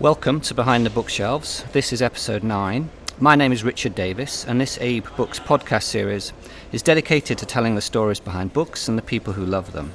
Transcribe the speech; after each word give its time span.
Welcome 0.00 0.40
to 0.42 0.54
Behind 0.54 0.86
the 0.86 0.90
Bookshelves. 0.90 1.64
This 1.72 1.92
is 1.92 2.02
episode 2.02 2.44
9. 2.44 2.88
My 3.18 3.34
name 3.34 3.50
is 3.50 3.64
Richard 3.64 3.96
Davis, 3.96 4.44
and 4.46 4.60
this 4.60 4.78
Abe 4.80 5.04
Books 5.16 5.40
podcast 5.40 5.82
series 5.82 6.32
is 6.70 6.84
dedicated 6.84 7.36
to 7.38 7.46
telling 7.46 7.74
the 7.74 7.80
stories 7.80 8.20
behind 8.20 8.52
books 8.52 8.86
and 8.86 8.96
the 8.96 9.02
people 9.02 9.32
who 9.32 9.44
love 9.44 9.72
them. 9.72 9.92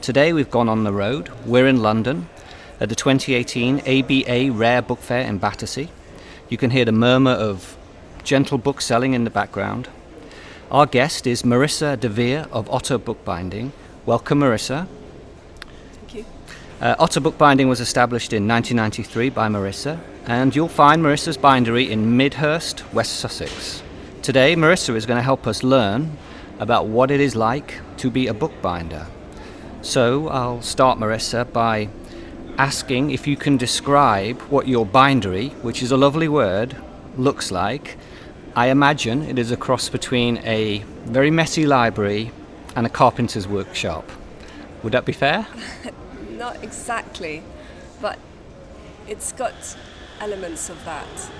Today 0.00 0.32
we've 0.32 0.50
gone 0.50 0.68
on 0.68 0.82
the 0.82 0.92
road. 0.92 1.30
We're 1.46 1.68
in 1.68 1.82
London 1.82 2.28
at 2.80 2.88
the 2.88 2.96
2018 2.96 3.78
ABA 3.82 4.52
Rare 4.52 4.82
Book 4.82 4.98
Fair 4.98 5.24
in 5.24 5.38
Battersea. 5.38 5.88
You 6.48 6.58
can 6.58 6.70
hear 6.70 6.84
the 6.84 6.90
murmur 6.90 7.30
of 7.30 7.76
gentle 8.24 8.58
book 8.58 8.80
selling 8.80 9.14
in 9.14 9.22
the 9.22 9.30
background. 9.30 9.88
Our 10.68 10.86
guest 10.86 11.28
is 11.28 11.44
Marissa 11.44 11.96
DeVere 11.96 12.46
of 12.50 12.68
Otter 12.70 12.98
Bookbinding. 12.98 13.70
Welcome, 14.04 14.40
Marissa. 14.40 14.88
Uh, 16.80 16.96
Otter 16.98 17.20
Bookbinding 17.20 17.68
was 17.68 17.80
established 17.80 18.32
in 18.32 18.48
1993 18.48 19.30
by 19.30 19.48
Marissa, 19.48 20.00
and 20.26 20.54
you'll 20.54 20.68
find 20.68 21.00
Marissa's 21.00 21.36
bindery 21.36 21.90
in 21.90 22.16
Midhurst, 22.16 22.82
West 22.92 23.16
Sussex. 23.20 23.80
Today, 24.22 24.56
Marissa 24.56 24.94
is 24.96 25.06
going 25.06 25.16
to 25.16 25.22
help 25.22 25.46
us 25.46 25.62
learn 25.62 26.16
about 26.58 26.86
what 26.86 27.12
it 27.12 27.20
is 27.20 27.36
like 27.36 27.80
to 27.98 28.10
be 28.10 28.26
a 28.26 28.34
bookbinder. 28.34 29.06
So, 29.82 30.28
I'll 30.28 30.62
start, 30.62 30.98
Marissa, 30.98 31.50
by 31.50 31.88
asking 32.58 33.12
if 33.12 33.28
you 33.28 33.36
can 33.36 33.56
describe 33.56 34.40
what 34.42 34.66
your 34.66 34.84
bindery, 34.84 35.50
which 35.62 35.80
is 35.80 35.92
a 35.92 35.96
lovely 35.96 36.28
word, 36.28 36.76
looks 37.16 37.52
like. 37.52 37.96
I 38.56 38.68
imagine 38.68 39.22
it 39.22 39.38
is 39.38 39.52
a 39.52 39.56
cross 39.56 39.88
between 39.88 40.38
a 40.38 40.78
very 41.04 41.30
messy 41.30 41.66
library 41.66 42.32
and 42.74 42.84
a 42.84 42.90
carpenter's 42.90 43.46
workshop. 43.46 44.10
Would 44.82 44.92
that 44.92 45.04
be 45.04 45.12
fair? 45.12 45.46
Not 46.36 46.62
exactly, 46.62 47.42
but 48.00 48.18
it's 49.08 49.32
got 49.32 49.76
elements 50.20 50.68
of 50.68 50.84
that. 50.84 51.30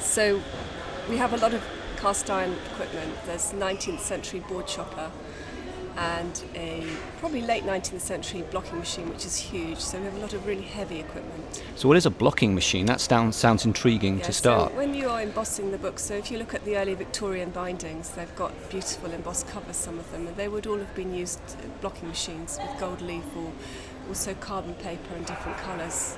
So 0.00 0.40
we 1.08 1.16
have 1.16 1.32
a 1.32 1.36
lot 1.36 1.54
of 1.54 1.62
cast 1.96 2.30
iron 2.30 2.54
equipment. 2.72 3.12
There's 3.26 3.52
19th 3.52 4.00
century 4.00 4.40
board 4.40 4.66
chopper 4.66 5.10
and 5.96 6.42
a 6.54 6.86
probably 7.18 7.42
late 7.42 7.64
19th 7.64 8.00
century 8.00 8.42
blocking 8.50 8.78
machine, 8.78 9.08
which 9.08 9.26
is 9.26 9.36
huge. 9.36 9.78
So 9.78 9.98
we 9.98 10.04
have 10.04 10.14
a 10.14 10.18
lot 10.18 10.32
of 10.32 10.46
really 10.46 10.62
heavy 10.62 11.00
equipment. 11.00 11.62
So, 11.76 11.88
what 11.88 11.96
is 11.96 12.06
a 12.06 12.10
blocking 12.10 12.54
machine? 12.54 12.86
That 12.86 13.00
sounds, 13.00 13.36
sounds 13.36 13.64
intriguing 13.64 14.18
Yeah, 14.18 14.24
to 14.24 14.32
start. 14.32 14.70
So 14.70 14.76
when 14.76 14.94
you 14.94 15.08
are 15.08 15.20
embossing 15.20 15.70
the 15.70 15.78
books, 15.78 16.02
so 16.02 16.14
if 16.14 16.30
you 16.30 16.38
look 16.38 16.54
at 16.54 16.64
the 16.64 16.76
early 16.76 16.94
Victorian 16.94 17.50
bindings, 17.50 18.10
they've 18.10 18.34
got 18.36 18.52
beautiful 18.70 19.10
embossed 19.12 19.48
covers, 19.48 19.76
some 19.76 19.98
of 19.98 20.10
them, 20.12 20.26
and 20.26 20.36
they 20.36 20.48
would 20.48 20.66
all 20.66 20.78
have 20.78 20.94
been 20.94 21.14
used 21.14 21.40
uh, 21.50 21.66
blocking 21.80 22.08
machines 22.08 22.58
with 22.60 22.80
gold 22.80 23.02
leaf 23.02 23.24
or 23.36 23.52
also 24.08 24.34
carbon 24.34 24.74
paper 24.74 25.14
in 25.16 25.24
different 25.24 25.58
colours. 25.58 26.16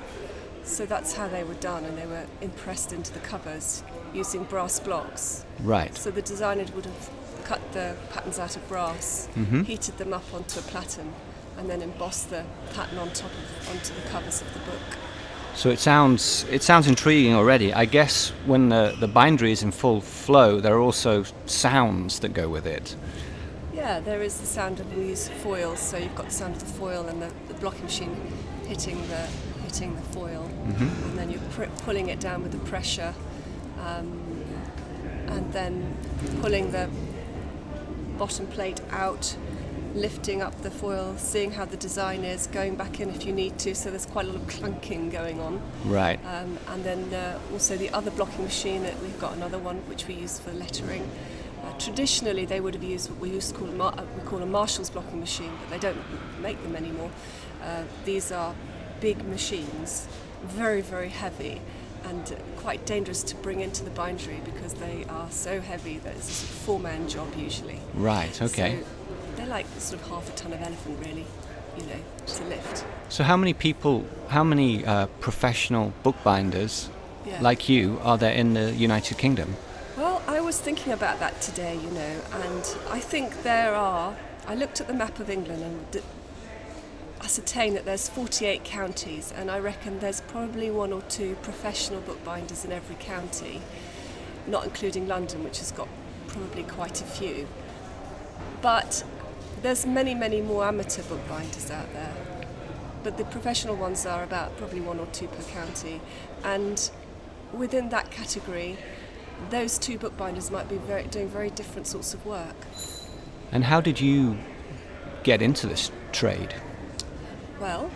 So 0.63 0.85
that's 0.85 1.13
how 1.13 1.27
they 1.27 1.43
were 1.43 1.53
done, 1.55 1.85
and 1.85 1.97
they 1.97 2.07
were 2.07 2.25
impressed 2.41 2.91
into 2.91 3.13
the 3.13 3.19
covers 3.19 3.83
using 4.13 4.43
brass 4.45 4.79
blocks. 4.79 5.45
right. 5.63 5.95
So 5.95 6.09
the 6.11 6.21
designers 6.21 6.71
would 6.73 6.85
have 6.85 7.09
cut 7.43 7.61
the 7.73 7.95
patterns 8.11 8.39
out 8.39 8.55
of 8.55 8.67
brass, 8.67 9.27
Mhm. 9.37 9.65
heated 9.65 9.97
them 9.97 10.13
up 10.13 10.23
onto 10.33 10.59
a 10.59 10.63
platen, 10.63 11.13
and 11.57 11.69
then 11.69 11.81
embossed 11.81 12.29
the 12.31 12.43
pattern 12.73 12.97
on 12.97 13.09
top 13.11 13.29
of 13.31 13.69
onto 13.69 13.93
the 13.93 14.01
covers 14.09 14.41
of 14.41 14.51
the 14.53 14.59
book. 14.59 14.97
So 15.55 15.69
it 15.69 15.79
sounds 15.79 16.45
it 16.51 16.63
sounds 16.63 16.87
intriguing 16.87 17.33
already. 17.35 17.71
I 17.73 17.85
guess 17.85 18.33
when 18.45 18.69
the, 18.69 18.95
the 18.99 19.07
bindery 19.07 19.51
is 19.51 19.61
in 19.63 19.71
full 19.71 20.01
flow, 20.01 20.59
there 20.59 20.75
are 20.75 20.81
also 20.81 21.23
sounds 21.45 22.19
that 22.19 22.33
go 22.33 22.49
with 22.49 22.65
it. 22.65 22.95
Yeah, 23.85 23.99
there 23.99 24.23
is 24.23 24.39
the 24.39 24.47
sound 24.47 24.79
of 24.79 24.97
we 24.97 25.09
use 25.09 25.29
foils, 25.29 25.79
so 25.79 25.95
you've 25.97 26.15
got 26.15 26.25
the 26.25 26.31
sound 26.31 26.55
of 26.55 26.59
the 26.59 26.73
foil 26.73 27.05
and 27.05 27.21
the, 27.21 27.31
the 27.47 27.53
blocking 27.53 27.83
machine 27.83 28.15
hitting 28.65 28.99
the 29.09 29.27
hitting 29.63 29.95
the 29.95 30.01
foil, 30.01 30.49
Mm-hmm. 30.65 31.09
and 31.09 31.19
then 31.19 31.29
you're 31.29 31.39
pr- 31.51 31.69
pulling 31.83 32.09
it 32.09 32.19
down 32.19 32.41
with 32.41 32.51
the 32.51 32.57
pressure, 32.67 33.13
um, 33.79 34.43
and 35.27 35.53
then 35.53 35.95
pulling 36.41 36.71
the 36.71 36.89
bottom 38.17 38.47
plate 38.47 38.81
out, 38.89 39.37
lifting 39.93 40.41
up 40.41 40.59
the 40.63 40.71
foil, 40.71 41.15
seeing 41.17 41.51
how 41.51 41.65
the 41.65 41.77
design 41.77 42.23
is, 42.23 42.47
going 42.47 42.75
back 42.75 42.99
in 42.99 43.11
if 43.11 43.23
you 43.23 43.33
need 43.33 43.59
to. 43.59 43.75
So 43.75 43.91
there's 43.91 44.07
quite 44.07 44.25
a 44.25 44.29
lot 44.29 44.37
of 44.37 44.47
clunking 44.47 45.11
going 45.11 45.39
on. 45.39 45.61
Right. 45.83 46.19
Um, 46.25 46.57
and 46.69 46.83
then 46.83 47.13
uh, 47.13 47.37
also 47.53 47.77
the 47.77 47.91
other 47.91 48.09
blocking 48.09 48.45
machine, 48.45 48.81
that 48.81 48.99
we've 49.03 49.19
got 49.19 49.33
another 49.35 49.59
one 49.59 49.77
which 49.87 50.07
we 50.07 50.15
use 50.15 50.39
for 50.39 50.51
lettering. 50.53 51.07
Uh, 51.65 51.71
traditionally, 51.79 52.45
they 52.45 52.59
would 52.59 52.73
have 52.75 52.83
used 52.83 53.09
what 53.09 53.19
we 53.19 53.29
used 53.29 53.49
to 53.53 53.55
call 53.59 53.67
a, 53.69 53.83
uh, 53.87 54.03
we 54.17 54.23
call 54.27 54.41
a 54.41 54.45
Marshall's 54.45 54.89
blocking 54.89 55.19
machine, 55.19 55.51
but 55.59 55.69
they 55.69 55.79
don't 55.79 55.97
make 56.41 56.61
them 56.63 56.75
anymore. 56.75 57.09
Uh, 57.63 57.83
these 58.05 58.31
are 58.31 58.53
big 59.01 59.23
machines, 59.27 60.07
very, 60.43 60.81
very 60.81 61.09
heavy, 61.09 61.61
and 62.03 62.35
quite 62.57 62.85
dangerous 62.85 63.23
to 63.23 63.35
bring 63.37 63.61
into 63.61 63.83
the 63.83 63.89
bindery 63.89 64.39
because 64.45 64.75
they 64.75 65.05
are 65.09 65.29
so 65.31 65.59
heavy 65.59 65.97
that 65.99 66.15
it's 66.15 66.29
a 66.29 66.33
sort 66.33 66.49
of 66.51 66.55
four-man 66.57 67.09
job 67.09 67.27
usually. 67.35 67.79
Right. 67.95 68.39
Okay. 68.41 68.79
So 68.79 68.85
they're 69.35 69.47
like 69.47 69.65
sort 69.79 70.01
of 70.01 70.07
half 70.09 70.29
a 70.29 70.33
ton 70.33 70.53
of 70.53 70.61
elephant, 70.61 70.99
really, 70.99 71.25
you 71.77 71.83
know, 71.87 71.99
to 72.27 72.43
lift. 72.45 72.85
So 73.09 73.23
how 73.23 73.35
many 73.37 73.53
people, 73.53 74.05
how 74.27 74.43
many 74.43 74.85
uh, 74.85 75.07
professional 75.19 75.93
bookbinders 76.03 76.89
Yeah. 77.25 77.41
like 77.41 77.67
you 77.67 77.99
are 78.03 78.17
there 78.19 78.33
in 78.33 78.53
the 78.53 78.71
United 78.71 79.17
Kingdom? 79.17 79.55
I 80.27 80.41
was 80.41 80.59
thinking 80.59 80.91
about 80.91 81.19
that 81.19 81.39
today, 81.39 81.75
you 81.75 81.91
know, 81.91 82.21
and 82.33 82.77
I 82.89 82.99
think 82.99 83.43
there 83.43 83.75
are. 83.75 84.15
I 84.47 84.55
looked 84.55 84.81
at 84.81 84.87
the 84.87 84.93
map 84.93 85.19
of 85.19 85.29
England 85.29 85.61
and 85.61 85.91
d- 85.91 85.99
ascertained 87.21 87.75
that 87.75 87.85
there's 87.85 88.09
48 88.09 88.63
counties, 88.63 89.31
and 89.31 89.51
I 89.51 89.59
reckon 89.59 89.99
there's 89.99 90.21
probably 90.21 90.71
one 90.71 90.91
or 90.91 91.03
two 91.03 91.35
professional 91.43 92.01
bookbinders 92.01 92.65
in 92.65 92.71
every 92.71 92.95
county, 92.95 93.61
not 94.47 94.63
including 94.63 95.07
London, 95.07 95.43
which 95.43 95.59
has 95.59 95.71
got 95.71 95.87
probably 96.27 96.63
quite 96.63 97.01
a 97.01 97.05
few. 97.05 97.47
But 98.63 99.03
there's 99.61 99.85
many, 99.85 100.15
many 100.15 100.41
more 100.41 100.65
amateur 100.65 101.03
bookbinders 101.03 101.69
out 101.69 101.93
there. 101.93 102.13
But 103.03 103.17
the 103.19 103.25
professional 103.25 103.75
ones 103.75 104.07
are 104.07 104.23
about 104.23 104.57
probably 104.57 104.81
one 104.81 104.99
or 104.99 105.05
two 105.07 105.27
per 105.27 105.43
county, 105.43 106.01
and 106.43 106.89
within 107.53 107.89
that 107.89 108.09
category, 108.09 108.79
those 109.49 109.77
two 109.77 109.97
bookbinders 109.97 110.51
might 110.51 110.69
be 110.69 110.77
very, 110.77 111.03
doing 111.03 111.27
very 111.27 111.49
different 111.49 111.87
sorts 111.87 112.13
of 112.13 112.25
work. 112.25 112.55
And 113.51 113.63
how 113.63 113.81
did 113.81 114.01
you 114.01 114.37
get 115.23 115.41
into 115.41 115.67
this 115.67 115.91
trade? 116.11 116.55
Well, 117.59 117.89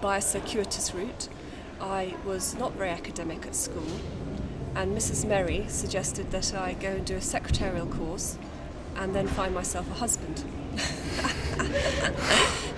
by 0.00 0.18
a 0.18 0.22
circuitous 0.22 0.94
route, 0.94 1.28
I 1.80 2.14
was 2.24 2.54
not 2.54 2.72
very 2.72 2.90
academic 2.90 3.46
at 3.46 3.54
school, 3.54 3.86
and 4.74 4.96
Mrs. 4.96 5.26
Merry 5.26 5.66
suggested 5.68 6.30
that 6.30 6.54
I 6.54 6.74
go 6.74 6.88
and 6.88 7.04
do 7.04 7.16
a 7.16 7.20
secretarial 7.20 7.86
course 7.86 8.38
and 8.96 9.14
then 9.14 9.26
find 9.26 9.54
myself 9.54 9.90
a 9.90 9.94
husband. 9.94 10.40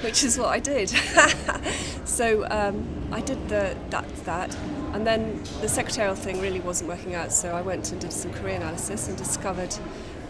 Which 0.02 0.24
is 0.24 0.38
what 0.38 0.48
I 0.48 0.58
did. 0.58 0.88
so 2.04 2.46
um, 2.50 3.08
I 3.12 3.20
did 3.20 3.48
the, 3.48 3.76
that, 3.90 4.08
that, 4.24 4.56
and 4.92 5.06
then 5.06 5.42
the 5.60 5.68
secretarial 5.68 6.14
thing 6.14 6.40
really 6.40 6.60
wasn't 6.60 6.88
working 6.88 7.14
out. 7.14 7.32
So 7.32 7.54
I 7.56 7.62
went 7.62 7.92
and 7.92 8.00
did 8.00 8.12
some 8.12 8.32
career 8.32 8.56
analysis 8.56 9.08
and 9.08 9.16
discovered 9.16 9.74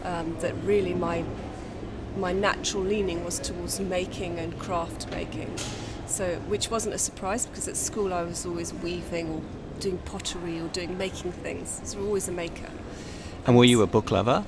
um, 0.04 0.36
that 0.40 0.54
really 0.64 0.94
my 0.94 1.24
my 2.16 2.32
natural 2.32 2.82
leaning 2.82 3.24
was 3.24 3.38
towards 3.38 3.80
making 3.80 4.38
and 4.38 4.58
craft 4.58 5.10
making. 5.10 5.50
So, 6.06 6.34
which 6.46 6.70
wasn't 6.70 6.94
a 6.94 6.98
surprise 6.98 7.46
because 7.46 7.68
at 7.68 7.76
school 7.76 8.12
I 8.12 8.22
was 8.22 8.44
always 8.44 8.74
weaving 8.74 9.30
or 9.30 9.40
doing 9.80 9.96
pottery 9.98 10.60
or 10.60 10.68
doing 10.68 10.98
making 10.98 11.32
things. 11.32 11.78
I 11.78 11.82
was 11.82 11.94
always 11.94 12.28
a 12.28 12.32
maker. 12.32 12.68
And 13.46 13.56
were 13.56 13.64
you 13.64 13.80
a 13.82 13.86
book 13.86 14.10
lover? 14.10 14.44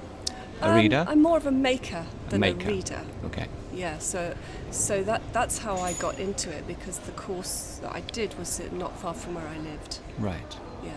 A 0.60 0.68
Um, 0.68 0.76
reader? 0.76 1.06
I'm 1.08 1.22
more 1.22 1.38
of 1.38 1.46
a 1.46 1.50
maker 1.50 2.04
than 2.28 2.42
a, 2.44 2.52
maker. 2.52 2.68
reader. 2.68 3.00
Okay. 3.24 3.46
Yeah, 3.74 3.98
so 3.98 4.34
so 4.70 5.02
that 5.02 5.20
that's 5.32 5.58
how 5.58 5.76
I 5.78 5.92
got 5.94 6.18
into 6.18 6.50
it 6.50 6.66
because 6.66 6.98
the 6.98 7.12
course 7.12 7.78
that 7.82 7.92
I 7.94 8.00
did 8.00 8.38
was 8.38 8.60
not 8.72 8.96
far 8.98 9.14
from 9.14 9.34
where 9.34 9.46
I 9.46 9.58
lived. 9.58 9.98
Right. 10.18 10.56
Yeah. 10.84 10.92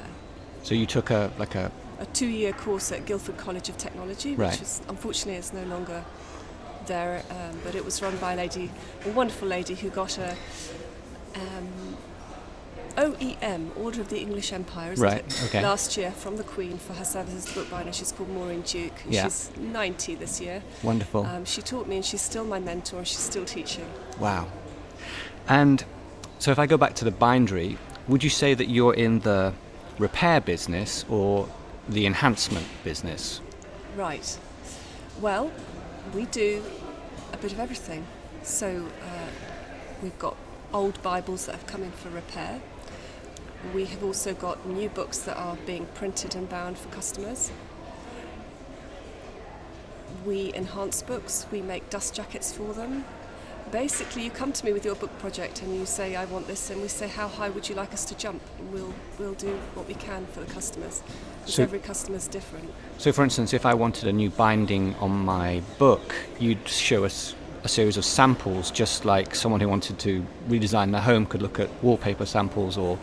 So 0.64 0.76
you 0.76 0.86
took 0.86 1.10
a 1.10 1.32
like 1.38 1.56
a 1.56 1.72
a 2.00 2.06
two-year 2.06 2.54
course 2.54 2.92
at 2.92 3.06
Guildford 3.06 3.38
College 3.38 3.70
of 3.70 3.78
Technology, 3.78 4.32
which 4.32 4.40
Right. 4.40 4.62
is 4.62 4.82
unfortunately 4.88 5.40
is 5.40 5.52
no 5.52 5.64
longer 5.64 6.04
there, 6.86 7.24
um, 7.32 7.60
but 7.64 7.74
it 7.74 7.84
was 7.84 8.02
run 8.02 8.16
by 8.18 8.34
a 8.34 8.36
lady, 8.36 8.70
a 9.06 9.10
wonderful 9.10 9.48
lady 9.48 9.74
who 9.76 9.90
got 9.90 10.18
a 10.20 10.36
um, 11.36 11.98
OEM, 12.98 13.70
Order 13.78 14.02
of 14.02 14.10
the 14.10 14.20
English 14.20 14.52
Empire, 14.52 14.94
isn't 14.94 15.04
Right, 15.06 15.18
it? 15.20 15.44
okay. 15.46 15.62
Last 15.62 15.96
year 15.98 16.12
from 16.12 16.38
the 16.38 16.44
Queen 16.44 16.78
for 16.80 16.94
her 16.94 17.06
services 17.06 17.46
to 17.46 17.54
bookbinder. 17.54 17.94
She's 17.94 18.12
called 18.12 18.30
Maureen 18.30 18.62
Duke. 18.62 18.94
Yeah. 19.08 19.26
She's 19.26 19.52
90 19.58 20.16
this 20.16 20.42
year. 20.42 20.64
wonderful. 20.82 21.26
Um, 21.26 21.46
she 21.46 21.62
taught 21.62 21.88
me, 21.88 21.98
and 21.98 22.06
she's 22.06 22.22
still 22.22 22.44
my 22.44 22.60
mentor. 22.60 22.98
and 23.00 23.08
She's 23.08 23.20
still 23.20 23.46
teaching. 23.46 23.86
Wow. 24.20 24.48
And 25.48 25.84
so 26.40 26.52
if 26.52 26.58
I 26.60 26.66
go 26.66 26.76
back 26.78 26.96
to 26.96 27.06
the 27.06 27.12
bindery, 27.12 27.78
would 28.08 28.24
you 28.24 28.30
say 28.32 28.54
that 28.56 28.68
you're 28.70 28.94
in 28.96 29.20
the 29.20 29.54
repair 30.00 30.42
business 30.42 31.06
or 31.10 31.48
the 31.88 32.06
enhancement 32.08 32.66
business? 32.84 33.42
Right. 33.96 34.38
Well, 35.22 35.52
we 36.14 36.26
do 36.26 36.64
a 37.34 37.38
bit 37.38 37.52
of 37.54 37.60
everything. 37.60 38.06
So 38.44 38.88
uh, 39.04 39.28
we've 40.02 40.18
got 40.20 40.36
old 40.74 41.02
Bibles 41.04 41.46
that 41.46 41.54
have 41.54 41.68
come 41.68 41.84
in 41.84 41.92
for 41.92 42.10
repair. 42.10 42.60
We 43.74 43.86
have 43.86 44.04
also 44.04 44.34
got 44.34 44.66
new 44.66 44.90
books 44.90 45.20
that 45.20 45.38
are 45.38 45.58
being 45.66 45.86
printed 45.94 46.36
and 46.36 46.48
bound 46.50 46.78
for 46.78 46.90
customers. 46.90 47.52
We 50.26 50.54
enhance 50.54 51.02
books, 51.02 51.46
we 51.52 51.62
make 51.62 51.90
dust 51.90 52.16
jackets 52.16 52.54
for 52.54 52.74
them. 52.74 53.06
Basically, 53.72 54.24
you 54.24 54.32
come 54.32 54.54
to 54.54 54.66
me 54.66 54.72
with 54.72 54.86
your 54.86 54.96
book 54.96 55.18
project 55.20 55.62
and 55.62 55.76
you 55.76 55.86
say, 55.86 56.16
I 56.16 56.24
want 56.26 56.48
this, 56.48 56.70
and 56.70 56.82
we 56.82 56.88
say, 56.88 57.10
How 57.10 57.28
high 57.28 57.50
would 57.50 57.68
you 57.68 57.76
like 57.76 57.94
us 57.94 58.06
to 58.06 58.16
jump? 58.16 58.42
And 58.58 58.72
we'll, 58.72 58.94
we'll 59.20 59.34
do 59.34 59.54
what 59.74 59.88
we 59.88 59.94
can 59.96 60.26
for 60.28 60.40
the 60.40 60.52
customers. 60.52 61.04
So- 61.46 61.64
every 61.64 61.80
customer's 61.80 62.28
different. 62.28 62.74
So, 62.98 63.12
for 63.12 63.24
instance, 63.24 63.54
if 63.54 63.66
I 63.66 63.74
wanted 63.74 64.08
a 64.08 64.14
new 64.14 64.30
binding 64.30 64.96
on 64.96 65.12
my 65.12 65.62
book, 65.78 66.16
you'd 66.40 66.66
show 66.68 67.04
us 67.04 67.36
a 67.68 67.70
series 67.70 67.98
of 67.98 68.06
samples, 68.06 68.72
just 68.72 69.04
like 69.04 69.36
someone 69.36 69.60
who 69.60 69.68
wanted 69.68 70.00
to 70.00 70.26
redesign 70.48 70.90
their 70.94 71.02
home 71.02 71.26
could 71.26 71.42
look 71.42 71.60
at 71.60 71.70
wallpaper 71.84 72.26
samples 72.26 72.78
or 72.78 72.98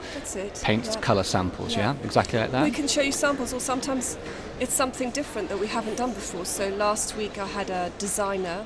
paint 0.63 0.87
yeah. 0.87 1.01
colour 1.01 1.23
samples, 1.23 1.77
yeah? 1.77 1.93
Yeah. 1.93 2.07
Exactly 2.07 2.39
like 2.39 2.51
that? 2.51 2.65
We 2.65 2.71
can 2.71 2.89
show 2.89 3.03
you 3.03 3.13
samples, 3.13 3.53
or 3.53 3.61
sometimes 3.61 4.17
it's 4.61 4.73
something 4.73 5.11
different 5.11 5.51
that 5.51 5.61
we 5.61 5.67
haven't 5.67 5.97
done 5.97 6.15
before. 6.15 6.47
So 6.47 6.71
last 6.71 7.15
week 7.15 7.37
I 7.39 7.47
had 7.47 7.69
a 7.69 7.93
designer 7.99 8.65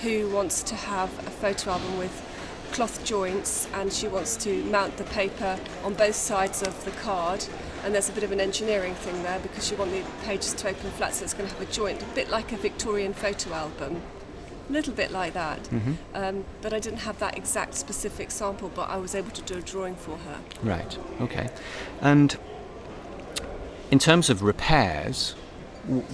who 0.00 0.28
wants 0.30 0.64
to 0.64 0.74
have 0.74 1.16
a 1.20 1.30
photo 1.30 1.70
album 1.70 1.96
with 1.96 2.26
cloth 2.72 3.04
joints, 3.04 3.68
and 3.74 3.92
she 3.92 4.08
wants 4.08 4.36
to 4.38 4.64
mount 4.64 4.96
the 4.96 5.04
paper 5.04 5.60
on 5.84 5.94
both 5.94 6.16
sides 6.16 6.60
of 6.60 6.84
the 6.84 6.90
card. 6.90 7.44
And 7.84 7.94
there's 7.94 8.08
a 8.08 8.12
bit 8.12 8.24
of 8.24 8.32
an 8.32 8.40
engineering 8.40 8.94
thing 8.96 9.22
there 9.22 9.38
because 9.38 9.70
you 9.70 9.76
want 9.76 9.92
the 9.92 10.02
pages 10.24 10.54
to 10.54 10.68
open 10.70 10.90
flat, 10.90 11.14
so 11.14 11.22
it's 11.22 11.34
going 11.34 11.48
to 11.48 11.54
have 11.54 11.68
a 11.68 11.72
joint, 11.72 12.02
a 12.02 12.06
bit 12.16 12.30
like 12.30 12.50
a 12.50 12.56
Victorian 12.56 13.14
photo 13.14 13.54
album. 13.54 14.02
A 14.70 14.72
little 14.72 14.94
bit 14.94 15.10
like 15.10 15.32
that. 15.34 15.66
hmm 15.66 15.92
Um, 16.14 16.44
but 16.62 16.72
I 16.72 16.78
didn't 16.78 17.00
have 17.00 17.18
that 17.18 17.36
exact 17.36 17.74
specific 17.74 18.30
sample, 18.30 18.70
but 18.72 18.88
I 18.88 18.98
was 18.98 19.14
able 19.16 19.30
to 19.32 19.42
do 19.42 19.58
a 19.58 19.62
drawing 19.62 19.96
for 19.96 20.16
her. 20.16 20.38
Right, 20.62 20.96
okay. 21.20 21.48
And 22.00 22.38
in 23.90 23.98
terms 23.98 24.30
of 24.30 24.42
repairs, 24.42 25.32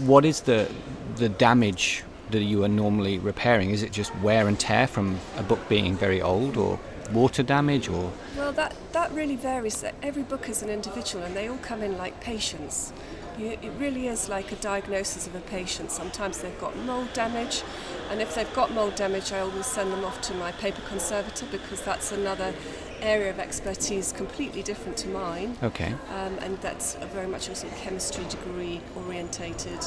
what 0.06 0.24
is 0.24 0.40
the, 0.40 0.70
the 1.16 1.28
damage 1.28 2.02
that 2.30 2.42
you 2.42 2.64
are 2.64 2.68
normally 2.68 3.18
repairing? 3.18 3.70
Is 3.70 3.82
it 3.82 3.92
just 3.92 4.16
wear 4.20 4.48
and 4.48 4.58
tear 4.58 4.86
from 4.86 5.20
a 5.36 5.42
book 5.42 5.68
being 5.68 5.94
very 5.94 6.22
old 6.22 6.56
or 6.56 6.80
water 7.12 7.42
damage 7.42 7.88
or. 7.90 8.10
Well, 8.36 8.52
that, 8.52 8.74
that 8.92 9.12
really 9.12 9.36
varies. 9.36 9.84
Every 10.02 10.22
book 10.22 10.48
is 10.48 10.62
an 10.62 10.70
individual 10.70 11.24
and 11.24 11.36
they 11.36 11.46
all 11.48 11.58
come 11.58 11.82
in 11.82 11.98
like 11.98 12.20
patients. 12.20 12.92
You, 13.38 13.50
it 13.50 13.72
really 13.78 14.08
is 14.08 14.28
like 14.28 14.50
a 14.52 14.56
diagnosis 14.56 15.26
of 15.26 15.34
a 15.34 15.40
patient. 15.40 15.90
Sometimes 15.90 16.38
they've 16.38 16.58
got 16.58 16.74
mold 16.76 17.12
damage, 17.12 17.62
and 18.10 18.22
if 18.22 18.34
they've 18.34 18.52
got 18.54 18.72
mold 18.72 18.94
damage, 18.94 19.32
I 19.32 19.40
always 19.40 19.66
send 19.66 19.92
them 19.92 20.04
off 20.04 20.20
to 20.22 20.34
my 20.34 20.52
paper 20.52 20.80
conservator 20.88 21.46
because 21.50 21.82
that's 21.82 22.12
another 22.12 22.54
area 23.02 23.28
of 23.30 23.38
expertise 23.38 24.10
completely 24.12 24.62
different 24.62 24.96
to 24.98 25.08
mine. 25.08 25.58
Okay, 25.62 25.92
Um, 26.10 26.38
and 26.38 26.56
that's 26.62 26.96
a 27.00 27.06
very 27.06 27.26
much 27.26 27.48
a 27.48 27.54
sort 27.54 27.72
of 27.72 27.78
chemistry 27.78 28.24
degree 28.24 28.80
orientated 28.96 29.84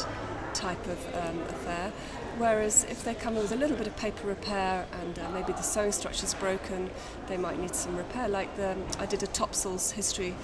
type 0.59 0.85
of 0.87 0.99
um, 1.15 1.39
affair. 1.55 1.91
Whereas 2.37 2.85
if 2.85 3.03
they 3.03 3.15
come 3.15 3.35
in 3.35 3.41
with 3.41 3.51
a 3.51 3.55
little 3.55 3.75
bit 3.75 3.87
of 3.87 3.95
paper 3.97 4.27
repair 4.27 4.85
and 5.01 5.19
uh, 5.19 5.29
maybe 5.31 5.51
the 5.53 5.61
sewing 5.61 5.91
structure's 5.91 6.33
broken, 6.33 6.89
they 7.27 7.37
might 7.37 7.59
need 7.59 7.75
some 7.75 7.95
repair. 7.97 8.27
Like 8.27 8.55
the, 8.55 8.75
I 8.97 9.05
did 9.05 9.23
a 9.23 9.27
Topsell's 9.27 9.91
history 9.91 10.35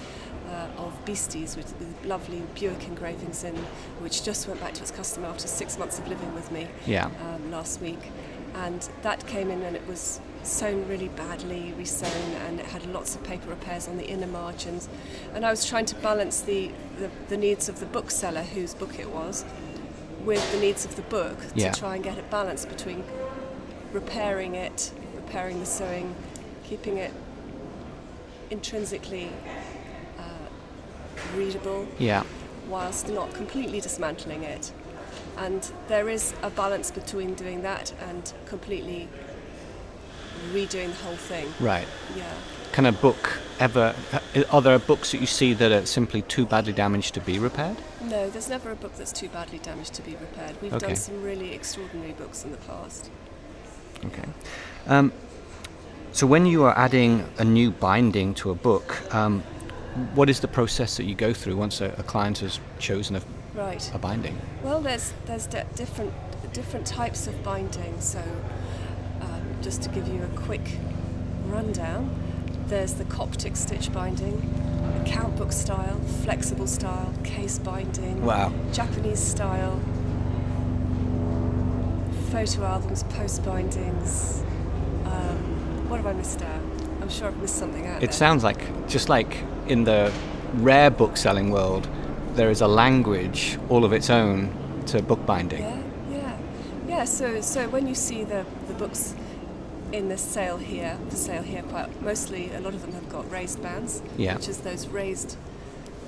uh, 0.50 0.84
of 0.84 0.92
beasties 1.04 1.56
with, 1.56 1.78
with 1.78 2.04
lovely 2.04 2.42
Bewick 2.54 2.86
engravings 2.86 3.44
in, 3.44 3.56
which 4.00 4.24
just 4.24 4.48
went 4.48 4.60
back 4.60 4.74
to 4.74 4.82
its 4.82 4.90
customer 4.90 5.28
after 5.28 5.48
six 5.48 5.78
months 5.78 5.98
of 5.98 6.08
living 6.08 6.34
with 6.34 6.50
me 6.50 6.68
yeah. 6.86 7.10
um, 7.22 7.50
last 7.50 7.80
week, 7.80 8.10
and 8.54 8.88
that 9.02 9.26
came 9.26 9.50
in 9.50 9.62
and 9.62 9.76
it 9.76 9.86
was 9.86 10.20
sewn 10.42 10.86
really 10.88 11.08
badly, 11.08 11.74
resewn, 11.78 12.34
and 12.46 12.60
it 12.60 12.66
had 12.66 12.86
lots 12.92 13.16
of 13.16 13.22
paper 13.24 13.48
repairs 13.50 13.88
on 13.88 13.96
the 13.96 14.06
inner 14.06 14.28
margins. 14.28 14.88
And 15.34 15.44
I 15.44 15.50
was 15.50 15.66
trying 15.66 15.86
to 15.86 15.94
balance 15.96 16.40
the, 16.40 16.70
the, 17.00 17.10
the 17.28 17.36
needs 17.36 17.68
of 17.68 17.80
the 17.80 17.86
bookseller, 17.86 18.42
whose 18.42 18.74
book 18.74 18.98
it 18.98 19.10
was, 19.10 19.44
with 20.26 20.52
the 20.52 20.58
needs 20.58 20.84
of 20.84 20.96
the 20.96 21.02
book 21.02 21.38
Yeah. 21.54 21.70
to 21.70 21.80
try 21.80 21.94
and 21.94 22.04
get 22.04 22.18
it 22.18 22.28
balanced 22.30 22.68
between 22.68 23.04
repairing 23.92 24.56
it, 24.56 24.90
repairing 25.14 25.60
the 25.60 25.66
sewing, 25.66 26.14
keeping 26.68 26.98
it 26.98 27.12
intrinsically 28.50 29.30
uh, 30.18 30.22
readable, 31.36 31.86
Yeah. 31.98 32.24
whilst 32.68 33.08
not 33.08 33.32
completely 33.32 33.80
dismantling 33.80 34.42
it. 34.42 34.72
And 35.38 35.70
there 35.88 36.08
is 36.08 36.34
a 36.42 36.50
balance 36.50 36.90
between 36.90 37.34
doing 37.34 37.62
that 37.62 37.92
and 38.00 38.32
completely 38.46 39.08
redoing 40.52 40.88
the 40.88 41.04
whole 41.04 41.16
thing. 41.16 41.54
Right. 41.60 41.86
Yeah. 42.16 42.24
Can 42.72 42.86
a 42.86 42.92
book 42.92 43.38
ever. 43.60 43.94
Are 44.50 44.60
there 44.60 44.78
books 44.78 45.12
that 45.12 45.20
you 45.20 45.26
see 45.26 45.54
that 45.54 45.72
are 45.72 45.86
simply 45.86 46.20
too 46.22 46.44
badly 46.44 46.72
damaged 46.74 47.14
to 47.14 47.20
be 47.20 47.38
repaired? 47.38 47.76
No, 48.02 48.28
there's 48.28 48.48
never 48.50 48.70
a 48.70 48.76
book 48.76 48.94
that's 48.96 49.12
too 49.12 49.28
badly 49.28 49.58
damaged 49.58 49.94
to 49.94 50.02
be 50.02 50.12
repaired. 50.12 50.56
We've 50.60 50.74
Okay. 50.74 50.88
done 50.88 50.96
some 50.96 51.22
really 51.22 51.54
extraordinary 51.54 52.12
books 52.12 52.44
in 52.44 52.50
the 52.50 52.58
past. 52.58 53.08
Okay. 54.04 54.24
Um, 54.86 55.12
so 56.12 56.26
when 56.26 56.44
you 56.44 56.64
are 56.64 56.76
adding 56.76 57.26
a 57.38 57.44
new 57.44 57.70
binding 57.70 58.34
to 58.34 58.50
a 58.50 58.54
book, 58.54 59.02
um, 59.14 59.42
what 60.14 60.28
is 60.28 60.40
the 60.40 60.48
process 60.48 60.98
that 60.98 61.04
you 61.04 61.14
go 61.14 61.32
through 61.32 61.56
once 61.56 61.80
a, 61.80 61.86
a 61.96 62.02
client 62.02 62.38
has 62.38 62.60
chosen 62.78 63.16
a, 63.16 63.22
Right. 63.54 63.90
a 63.94 63.98
binding? 63.98 64.38
Well, 64.62 64.80
there's 64.82 65.14
there's 65.24 65.46
di- 65.46 65.64
different 65.74 66.12
different 66.52 66.86
types 66.86 67.26
of 67.26 67.42
binding. 67.42 67.98
So, 68.00 68.20
um, 69.22 69.42
just 69.62 69.82
to 69.84 69.88
give 69.88 70.06
you 70.08 70.22
a 70.22 70.38
quick 70.38 70.76
rundown, 71.46 72.10
there's 72.68 72.94
the 72.94 73.04
Coptic 73.04 73.56
stitch 73.56 73.92
binding, 73.92 74.36
account 75.04 75.36
book 75.36 75.52
style, 75.52 75.98
flexible 76.24 76.66
style, 76.66 77.12
case 77.24 77.58
binding, 77.58 78.24
Wow. 78.24 78.52
Japanese 78.72 79.20
style, 79.20 79.80
photo 82.30 82.64
albums, 82.64 83.04
post 83.04 83.44
bindings. 83.44 84.42
Um, 85.04 85.88
what 85.88 85.98
have 85.98 86.06
I 86.06 86.12
missed 86.12 86.42
out? 86.42 86.60
I'm 87.00 87.08
sure 87.08 87.28
I've 87.28 87.36
missed 87.38 87.56
something 87.56 87.86
out. 87.86 88.02
It 88.02 88.06
there. 88.06 88.12
sounds 88.12 88.42
like 88.42 88.88
just 88.88 89.08
like 89.08 89.36
in 89.68 89.84
the 89.84 90.12
rare 90.54 90.90
book 90.90 91.16
selling 91.16 91.50
world, 91.50 91.88
there 92.34 92.50
is 92.50 92.60
a 92.60 92.66
language 92.68 93.58
all 93.68 93.84
of 93.84 93.92
its 93.92 94.10
own 94.10 94.50
to 94.86 95.02
bookbinding. 95.02 95.62
Yeah, 95.62 95.82
yeah, 96.10 96.36
yeah. 96.88 97.04
So, 97.04 97.40
so 97.40 97.68
when 97.68 97.86
you 97.86 97.94
see 97.94 98.24
the 98.24 98.44
the 98.66 98.74
books 98.74 99.14
in 99.92 100.08
the 100.08 100.18
sale 100.18 100.56
here, 100.58 100.98
for 101.08 101.16
sale 101.16 101.42
here, 101.42 101.62
quite 101.62 102.02
mostly 102.02 102.52
a 102.52 102.60
lot 102.60 102.74
of 102.74 102.82
them 102.82 102.92
have 102.92 103.08
got 103.08 103.30
raised 103.30 103.62
bands, 103.62 104.02
Yeah. 104.16 104.34
which 104.36 104.48
is 104.48 104.58
those 104.58 104.88
raised 104.88 105.36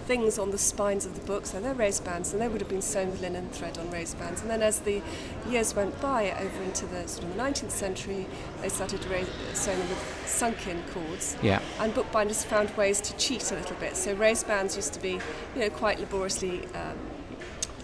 things 0.07 0.39
on 0.39 0.51
the 0.53 0.59
spines 0.59 1.05
of 1.05 1.15
the 1.15 1.21
book. 1.27 1.45
So 1.45 1.61
they're 1.61 1.75
raised 1.75 2.03
bands, 2.03 2.33
and 2.33 2.41
they 2.41 2.49
would 2.49 2.63
have 2.63 2.69
been 2.71 2.81
sewn 2.81 3.11
with 3.11 3.21
linen 3.21 3.51
thread 3.51 3.77
on 3.77 3.91
raised 3.91 4.19
bands. 4.19 4.41
And 4.41 4.51
then 4.51 4.63
as 4.63 4.81
the 4.81 5.03
years 5.49 5.77
went 5.77 6.01
by, 6.01 6.31
over 6.33 6.63
into 6.63 6.87
the 6.87 7.07
sort 7.07 7.25
of 7.25 7.37
the 7.37 7.43
19th 7.43 7.71
century, 7.71 8.27
they 8.63 8.71
started 8.71 9.05
raise, 9.07 9.29
sewing 9.53 9.79
with 9.81 10.23
sunken 10.27 10.83
cords. 10.95 11.37
Yeah. 11.43 11.61
And 11.79 11.93
bookbinders 11.95 12.43
found 12.43 12.75
ways 12.77 13.03
to 13.03 13.17
cheat 13.19 13.51
a 13.53 13.55
little 13.55 13.77
bit. 13.77 13.97
So 13.97 14.15
raised 14.15 14.47
bands 14.47 14.77
used 14.77 14.95
to 14.95 15.01
be, 15.01 15.21
you 15.55 15.61
know, 15.61 15.69
quite 15.71 16.01
laboriously 16.01 16.65
um, 16.75 16.97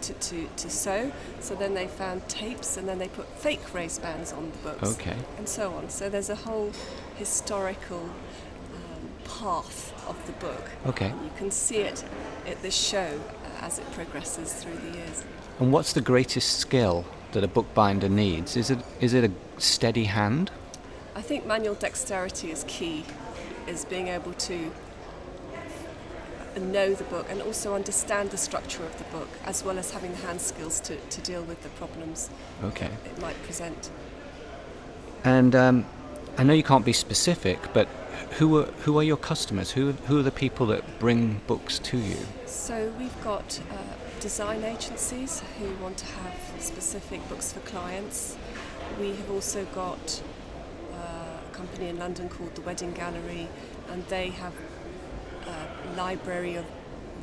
to, 0.07 0.13
to, 0.15 0.49
to 0.57 0.71
sew. 0.71 1.13
So 1.41 1.55
then 1.55 1.75
they 1.75 1.87
found 1.87 2.29
tapes, 2.29 2.77
and 2.77 2.89
then 2.89 2.99
they 2.99 3.09
put 3.09 3.27
fake 3.39 3.75
raised 3.75 4.03
bands 4.03 4.33
on 4.33 4.51
the 4.51 4.59
books, 4.59 4.95
Okay. 4.95 5.17
and 5.39 5.49
so 5.49 5.73
on. 5.75 5.89
So 5.91 6.09
there's 6.09 6.31
a 6.31 6.35
whole 6.37 6.71
historical 7.17 8.03
um, 8.03 9.09
path 9.25 9.93
of 10.09 10.17
the 10.27 10.33
book. 10.33 10.71
Okay. 10.87 11.09
You 11.09 11.31
can 11.37 11.51
see 11.51 11.79
it 11.79 12.05
at 12.47 12.61
this 12.63 12.75
show 12.75 13.21
as 13.61 13.79
it 13.79 13.91
progresses 13.93 14.53
through 14.53 14.77
the 14.77 14.99
years. 14.99 15.25
And 15.61 15.73
what's 15.73 15.93
the 15.93 16.01
greatest 16.01 16.59
skill 16.59 17.05
that 17.33 17.45
a 17.45 17.49
bookbinder 17.49 18.09
needs? 18.09 18.57
Is 18.57 18.71
it 18.71 18.79
is 19.01 19.15
it 19.15 19.25
a 19.25 19.61
steady 19.61 20.05
hand? 20.05 20.51
I 21.17 21.23
think 21.23 21.47
manual 21.47 21.75
dexterity 21.77 22.51
is 22.51 22.65
key, 22.67 23.05
is 23.69 23.85
being 23.85 24.09
able 24.09 24.33
to 24.33 24.73
know 26.61 26.95
the 26.95 27.05
book 27.05 27.27
and 27.31 27.43
also 27.43 27.75
understand 27.75 28.31
the 28.31 28.37
structure 28.37 28.85
of 28.85 28.97
the 28.99 29.05
book, 29.05 29.29
as 29.45 29.65
well 29.65 29.79
as 29.79 29.91
having 29.91 30.13
the 30.13 30.19
hand 30.27 30.41
skills 30.41 30.81
to, 30.81 30.97
to 30.97 31.21
deal 31.21 31.43
with 31.43 31.63
the 31.63 31.69
problems 31.71 32.31
Okay. 32.63 32.91
it 33.05 33.21
might 33.21 33.41
present. 33.45 33.91
And 35.25 35.55
um, 35.55 35.87
I 36.37 36.43
know 36.43 36.53
you 36.53 36.63
can't 36.63 36.85
be 36.85 36.93
specific, 36.93 37.59
but 37.73 37.89
who 38.39 38.59
are 38.59 38.65
who 38.85 38.99
are 38.99 39.03
your 39.03 39.17
customers? 39.17 39.71
Who 39.73 39.93
who 40.07 40.19
are 40.19 40.23
the 40.23 40.31
people 40.33 40.67
that 40.67 40.99
bring 40.99 41.41
books 41.47 41.79
to 41.81 41.97
you? 41.97 42.17
So 42.47 42.93
we've 42.99 43.25
got 43.25 43.61
uh, 43.71 43.77
design 44.21 44.65
agencies 44.65 45.43
who 45.59 45.73
want 45.83 45.99
to 45.99 46.07
have 46.07 46.35
specific 46.59 47.27
books 47.29 47.53
for 47.53 47.61
clients. 47.61 48.37
We 49.01 49.11
have 49.17 49.31
also 49.31 49.65
got 49.75 50.23
uh, 50.93 50.97
a 50.97 51.55
company 51.55 51.89
in 51.89 51.99
London 51.99 52.29
called 52.29 52.55
the 52.55 52.61
Wedding 52.63 52.93
Gallery, 52.93 53.49
and 53.91 54.05
they 54.09 54.29
have 54.31 54.53
library 55.97 56.57
of 56.57 56.65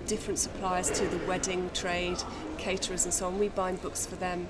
different 0.05 0.39
suppliers 0.39 0.89
to 0.91 1.05
the 1.07 1.17
wedding 1.27 1.69
trade, 1.73 2.17
caterers, 2.57 3.05
and 3.05 3.13
so 3.13 3.27
on. 3.27 3.39
We 3.39 3.49
bind 3.49 3.81
books 3.81 4.05
for 4.05 4.15
them. 4.15 4.47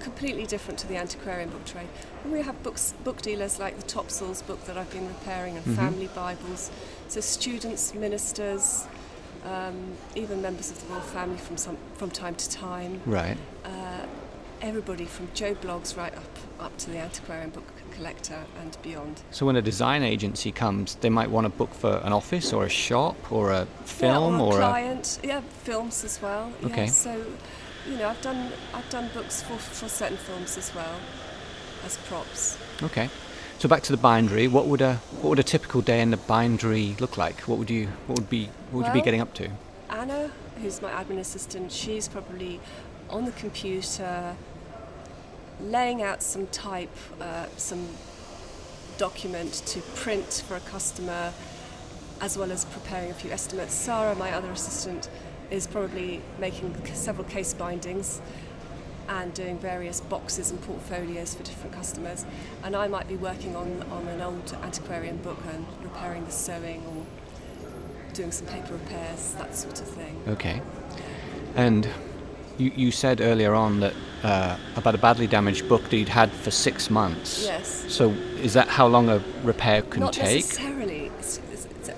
completely 0.00 0.44
different 0.44 0.78
to 0.80 0.88
the 0.88 0.96
antiquarian 0.96 1.48
book 1.48 1.64
trade. 1.64 1.86
We 2.30 2.42
have 2.42 2.60
books, 2.64 2.92
book 3.04 3.22
dealers 3.22 3.60
like 3.60 3.76
the 3.78 3.86
Topsell's 3.86 4.42
book 4.42 4.62
that 4.66 4.76
I've 4.76 4.90
been 4.90 5.06
repairing, 5.06 5.56
and 5.56 5.64
Mhm. 5.64 5.76
family 5.76 6.08
Bibles. 6.08 6.70
So 7.08 7.20
students, 7.20 7.94
ministers, 7.94 8.86
um, 9.46 9.92
even 10.16 10.42
members 10.42 10.70
of 10.72 10.80
the 10.80 10.92
royal 10.92 11.00
family 11.02 11.38
from 11.38 11.56
some 11.56 11.76
from 11.94 12.10
time 12.10 12.34
to 12.34 12.50
time. 12.50 13.02
Right. 13.06 13.36
Uh, 13.64 14.06
everybody 14.64 15.04
from 15.04 15.28
Joe 15.34 15.54
Bloggs 15.54 15.94
right 15.96 16.14
up 16.16 16.24
up 16.58 16.76
to 16.78 16.90
the 16.90 16.96
antiquarian 16.98 17.50
book 17.50 17.64
collector 17.90 18.38
and 18.62 18.76
beyond. 18.82 19.20
So 19.30 19.44
when 19.44 19.56
a 19.56 19.62
design 19.62 20.02
agency 20.02 20.50
comes, 20.50 20.94
they 20.96 21.10
might 21.10 21.30
want 21.30 21.46
a 21.46 21.50
book 21.50 21.74
for 21.74 21.98
an 22.02 22.12
office 22.12 22.52
or 22.52 22.64
a 22.64 22.68
shop 22.70 23.30
or 23.30 23.50
a 23.50 23.60
Yeah, 23.60 23.66
film 23.84 24.40
or 24.40 24.54
a 24.54 24.56
or 24.56 24.60
a. 24.62 24.68
client. 24.68 25.18
Yeah, 25.22 25.42
films 25.64 26.02
as 26.02 26.20
well. 26.22 26.50
Okay. 26.64 26.84
Yeah, 26.84 26.90
so 26.90 27.24
you 27.88 27.98
know, 27.98 28.08
I've 28.08 28.22
done 28.22 28.52
I've 28.72 28.88
done 28.88 29.10
books 29.12 29.42
for, 29.42 29.58
for 29.58 29.88
certain 29.88 30.16
films 30.16 30.56
as 30.56 30.74
well 30.74 30.96
as 31.84 31.98
props. 32.08 32.56
Okay. 32.82 33.10
So 33.58 33.68
back 33.68 33.82
to 33.82 33.92
the 33.92 33.98
bindery. 33.98 34.48
What 34.48 34.66
would 34.66 34.80
a 34.80 34.94
what 35.20 35.28
would 35.30 35.38
a 35.38 35.42
typical 35.44 35.82
day 35.82 36.00
in 36.00 36.10
the 36.10 36.16
bindery 36.16 36.96
look 37.00 37.18
like? 37.18 37.40
What 37.42 37.58
would 37.58 37.70
you 37.70 37.88
what 38.06 38.18
would 38.18 38.30
be 38.30 38.46
what 38.70 38.78
would 38.78 38.86
you 38.86 38.92
be 38.94 39.02
getting 39.02 39.20
up 39.20 39.34
to? 39.34 39.50
Anna, 39.90 40.30
who's 40.60 40.80
my 40.80 40.90
admin 40.90 41.18
assistant, 41.18 41.70
she's 41.70 42.08
probably 42.08 42.60
on 43.10 43.26
the 43.26 43.32
computer 43.32 44.34
laying 45.64 46.02
out 46.02 46.22
some 46.22 46.46
type, 46.48 46.94
uh, 47.20 47.46
some 47.56 47.88
document 48.98 49.52
to 49.66 49.80
print 49.96 50.44
for 50.46 50.56
a 50.56 50.60
customer, 50.60 51.32
as 52.20 52.38
well 52.38 52.52
as 52.52 52.64
preparing 52.66 53.10
a 53.10 53.14
few 53.14 53.30
estimates. 53.30 53.74
Sarah, 53.74 54.14
my 54.14 54.32
other 54.32 54.50
assistant, 54.50 55.08
is 55.50 55.66
probably 55.66 56.22
making 56.38 56.74
several 56.94 57.26
case 57.26 57.54
bindings 57.54 58.20
and 59.08 59.34
doing 59.34 59.58
various 59.58 60.00
boxes 60.00 60.50
and 60.50 60.60
portfolios 60.62 61.34
for 61.34 61.42
different 61.42 61.74
customers. 61.74 62.24
And 62.62 62.74
I 62.74 62.88
might 62.88 63.08
be 63.08 63.16
working 63.16 63.54
on, 63.54 63.82
on 63.90 64.08
an 64.08 64.20
old 64.20 64.56
antiquarian 64.62 65.18
book 65.18 65.38
and 65.52 65.66
repairing 65.82 66.24
the 66.24 66.30
sewing 66.30 66.82
or 66.86 67.04
doing 68.14 68.32
some 68.32 68.46
paper 68.46 68.74
repairs, 68.74 69.34
that 69.34 69.54
sort 69.54 69.80
of 69.80 69.88
thing. 69.88 70.22
Okay. 70.28 70.62
And 71.54 71.88
you, 72.56 72.72
you 72.74 72.90
said 72.90 73.20
earlier 73.20 73.54
on 73.54 73.80
that 73.80 73.94
uh, 74.24 74.56
about 74.76 74.94
a 74.94 74.98
badly 74.98 75.26
damaged 75.26 75.68
book 75.68 75.82
that 75.90 75.96
you'd 75.96 76.08
had 76.08 76.32
for 76.32 76.50
six 76.50 76.90
months. 76.90 77.44
Yes. 77.44 77.84
So 77.92 78.10
is 78.40 78.54
that 78.54 78.68
how 78.68 78.86
long 78.86 79.10
a 79.10 79.22
repair 79.42 79.82
can 79.82 80.00
Not 80.00 80.14
take? 80.14 80.36
necessarily. 80.36 81.12
It's, 81.18 81.40
it's, 81.52 81.66
it's 81.66 81.88
uh, 81.90 81.94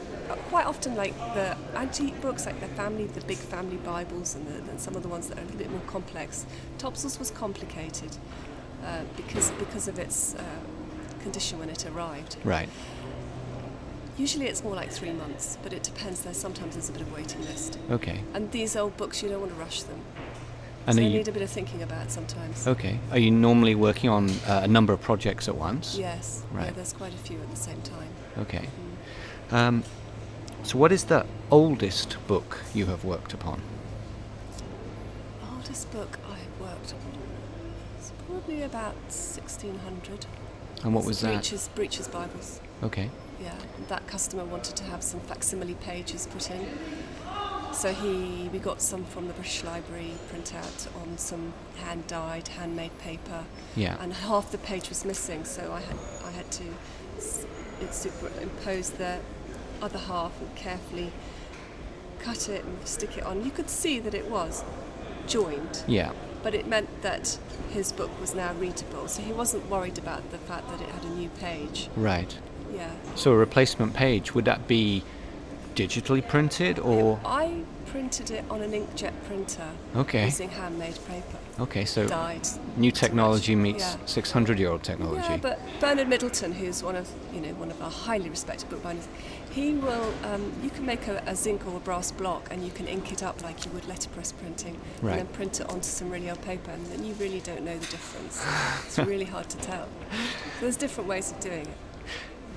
quite 0.49 0.67
often 0.67 0.97
like 0.97 1.17
the 1.35 1.57
antique 1.77 2.21
books, 2.21 2.45
like 2.45 2.59
the 2.61 2.67
family, 2.69 3.07
the 3.07 3.21
big 3.23 3.39
family 3.39 3.77
Bibles, 3.77 4.35
and, 4.35 4.47
the, 4.49 4.71
and 4.71 4.81
some 4.81 4.97
of 4.97 5.03
the 5.03 5.09
ones 5.09 5.29
that 5.29 5.39
are 5.39 5.43
a 5.43 5.45
little 5.45 5.59
bit 5.59 5.71
more 5.71 5.81
complex. 5.87 6.45
Topsell's 6.79 7.19
was 7.19 7.31
complicated 7.31 8.17
uh, 8.85 9.03
because 9.17 9.53
because 9.53 9.87
of 9.87 9.99
its 9.99 10.35
uh, 10.35 10.43
condition 11.21 11.61
when 11.61 11.71
it 11.71 11.87
arrived. 11.87 12.37
Right. 12.45 12.69
Usually 14.19 14.47
it's 14.47 14.65
more 14.65 14.75
like 14.75 14.91
three 14.91 15.13
months, 15.13 15.59
but 15.63 15.73
it 15.73 15.83
depends. 15.83 16.23
There's 16.23 16.39
sometimes 16.39 16.75
there's 16.75 16.89
a 16.89 16.93
bit 16.93 17.03
of 17.03 17.13
waiting 17.13 17.43
list. 17.43 17.79
Okay. 17.91 18.23
And 18.33 18.51
these 18.51 18.75
old 18.75 18.97
books, 18.97 19.23
you 19.23 19.29
don't 19.29 19.41
want 19.41 19.53
to 19.53 19.59
rush 19.59 19.83
them. 19.83 20.01
And 20.87 20.95
so 20.95 21.01
you, 21.03 21.09
need 21.09 21.27
a 21.29 21.33
bit 21.33 21.43
of 21.43 21.51
thinking 21.51 21.83
about 21.83 22.11
sometimes. 22.13 22.67
okay. 22.67 22.99
Are 23.11 23.19
you 23.19 23.31
normally 23.33 23.75
working 23.75 24.09
on 24.09 24.31
uh, 24.47 24.61
a 24.63 24.69
number 24.69 24.93
of 24.93 25.01
projects 25.01 25.49
at 25.49 25.57
once? 25.57 25.97
Yes. 25.99 26.45
Yeah, 26.53 26.59
Right. 26.59 26.75
there's 26.77 26.93
quite 26.93 27.13
a 27.13 27.17
few 27.19 27.41
at 27.41 27.51
the 27.51 27.57
same 27.57 27.81
time. 27.83 28.09
Okay. 28.39 28.69
Mm. 29.51 29.53
Um, 29.57 29.85
so 30.63 30.79
what 30.79 30.93
is 30.93 31.05
the 31.05 31.27
oldest 31.51 32.17
book 32.29 32.61
you 32.75 32.87
have 32.87 33.05
worked 33.05 33.33
upon? 33.35 33.63
Oldest 35.53 35.91
book 35.93 36.19
I've 36.31 36.61
worked 36.61 36.95
on 36.95 37.19
is 38.01 38.13
probably 38.27 38.63
about 38.63 38.95
1600. 39.11 40.27
And 40.85 40.95
what 40.95 41.05
was 41.05 41.21
that? 41.21 41.33
Breeches, 41.35 41.69
Breeches 41.75 42.09
Bibles. 42.09 42.61
Okay. 42.83 43.11
Yeah, 43.43 43.55
that 43.89 44.07
customer 44.07 44.45
wanted 44.45 44.77
to 44.77 44.85
have 44.85 45.03
some 45.03 45.21
facsimile 45.21 45.75
pages 45.75 46.27
put 46.31 46.51
in. 46.51 46.67
So 47.77 47.93
he, 47.93 48.49
we 48.53 48.59
got 48.59 48.81
some 48.81 49.05
from 49.05 49.27
the 49.29 49.35
British 49.35 49.63
Library 49.63 50.13
printout 50.33 50.89
on 51.03 51.19
some 51.19 51.53
hand 51.77 52.07
dyed, 52.07 52.49
handmade 52.49 52.99
paper, 52.99 53.45
Yeah. 53.77 53.97
and 54.01 54.13
half 54.15 54.51
the 54.51 54.57
page 54.59 54.89
was 54.89 55.05
missing. 55.05 55.45
So 55.45 55.73
I 55.73 55.81
had, 55.81 55.97
I 56.25 56.31
had 56.31 56.51
to 56.53 56.65
it 57.83 57.93
superimpose 57.95 58.91
the 58.91 59.19
other 59.83 59.99
half 59.99 60.41
and 60.41 60.55
carefully 60.57 61.13
cut 62.19 62.49
it 62.49 62.65
and 62.65 62.87
stick 62.87 63.19
it 63.19 63.25
on. 63.25 63.45
You 63.45 63.51
could 63.51 63.69
see 63.69 63.99
that 64.01 64.15
it 64.15 64.31
was 64.31 64.65
joined, 65.27 65.83
Yeah. 65.87 66.13
but 66.43 66.55
it 66.55 66.67
meant 66.67 67.03
that 67.03 67.39
his 67.71 67.93
book 67.93 68.11
was 68.19 68.35
now 68.35 68.55
readable. 68.55 69.07
So 69.09 69.21
he 69.21 69.33
wasn't 69.33 69.69
worried 69.69 69.99
about 69.99 70.31
the 70.31 70.39
fact 70.39 70.69
that 70.71 70.81
it 70.81 70.89
had 70.89 71.05
a 71.05 71.11
new 71.11 71.29
page. 71.29 71.91
Right. 71.95 72.39
Yeah. 72.75 72.91
So 73.17 73.33
a 73.33 73.37
replacement 73.37 73.93
page 73.93 74.35
would 74.35 74.47
that 74.47 74.67
be 74.67 75.05
digitally 75.81 76.27
printed 76.27 76.79
or 76.79 77.21
I 77.25 77.63
printed 77.85 78.31
it 78.31 78.45
on 78.51 78.63
an 78.63 78.73
inkjet 78.73 79.13
printer 79.27 79.69
okay? 79.95 80.25
using 80.25 80.49
handmade 80.49 80.99
paper, 81.07 81.39
Okay. 81.61 81.85
So 81.85 82.07
dyed. 82.09 82.47
new 82.77 82.91
technology 82.91 83.55
meets 83.55 83.85
Yeah. 83.85 83.97
600-year-old 84.07 84.83
technology. 84.83 85.23
Yeah, 85.29 85.37
but 85.37 85.61
Bernard 85.81 86.09
Middleton, 86.09 86.53
who's 86.53 86.83
one 86.83 86.97
of 86.97 87.09
you 87.33 87.41
know 87.41 87.53
one 87.55 87.71
of 87.71 87.81
our 87.81 87.91
highly 87.91 88.29
respected 88.29 88.69
bookbinders, 88.71 89.07
he 89.51 89.75
will. 89.75 90.13
Um, 90.25 90.53
you 90.63 90.71
can 90.71 90.85
make 90.85 91.07
a, 91.09 91.23
a 91.27 91.37
zinc 91.37 91.67
or 91.67 91.77
a 91.77 91.81
brass 91.81 92.11
block, 92.11 92.49
and 92.51 92.65
you 92.65 92.71
can 92.71 92.87
ink 92.89 93.13
it 93.13 93.23
up 93.23 93.43
like 93.43 93.65
you 93.65 93.71
would 93.73 93.87
letterpress 93.87 94.33
printing, 94.33 94.79
Right. 95.01 95.13
and 95.13 95.21
then 95.21 95.27
print 95.35 95.61
it 95.61 95.69
onto 95.71 95.85
some 95.89 96.11
really 96.11 96.29
old 96.29 96.43
paper, 96.43 96.71
and 96.73 96.85
then 96.87 97.05
you 97.05 97.15
really 97.15 97.41
don't 97.41 97.63
know 97.63 97.79
the 97.79 97.87
difference. 97.87 98.45
it's 98.87 98.99
really 98.99 99.25
hard 99.25 99.49
to 99.51 99.57
tell. 99.59 99.85
So 100.11 100.17
there's 100.63 100.77
different 100.77 101.09
ways 101.09 101.31
of 101.33 101.41
doing 101.41 101.63
it. 101.67 101.77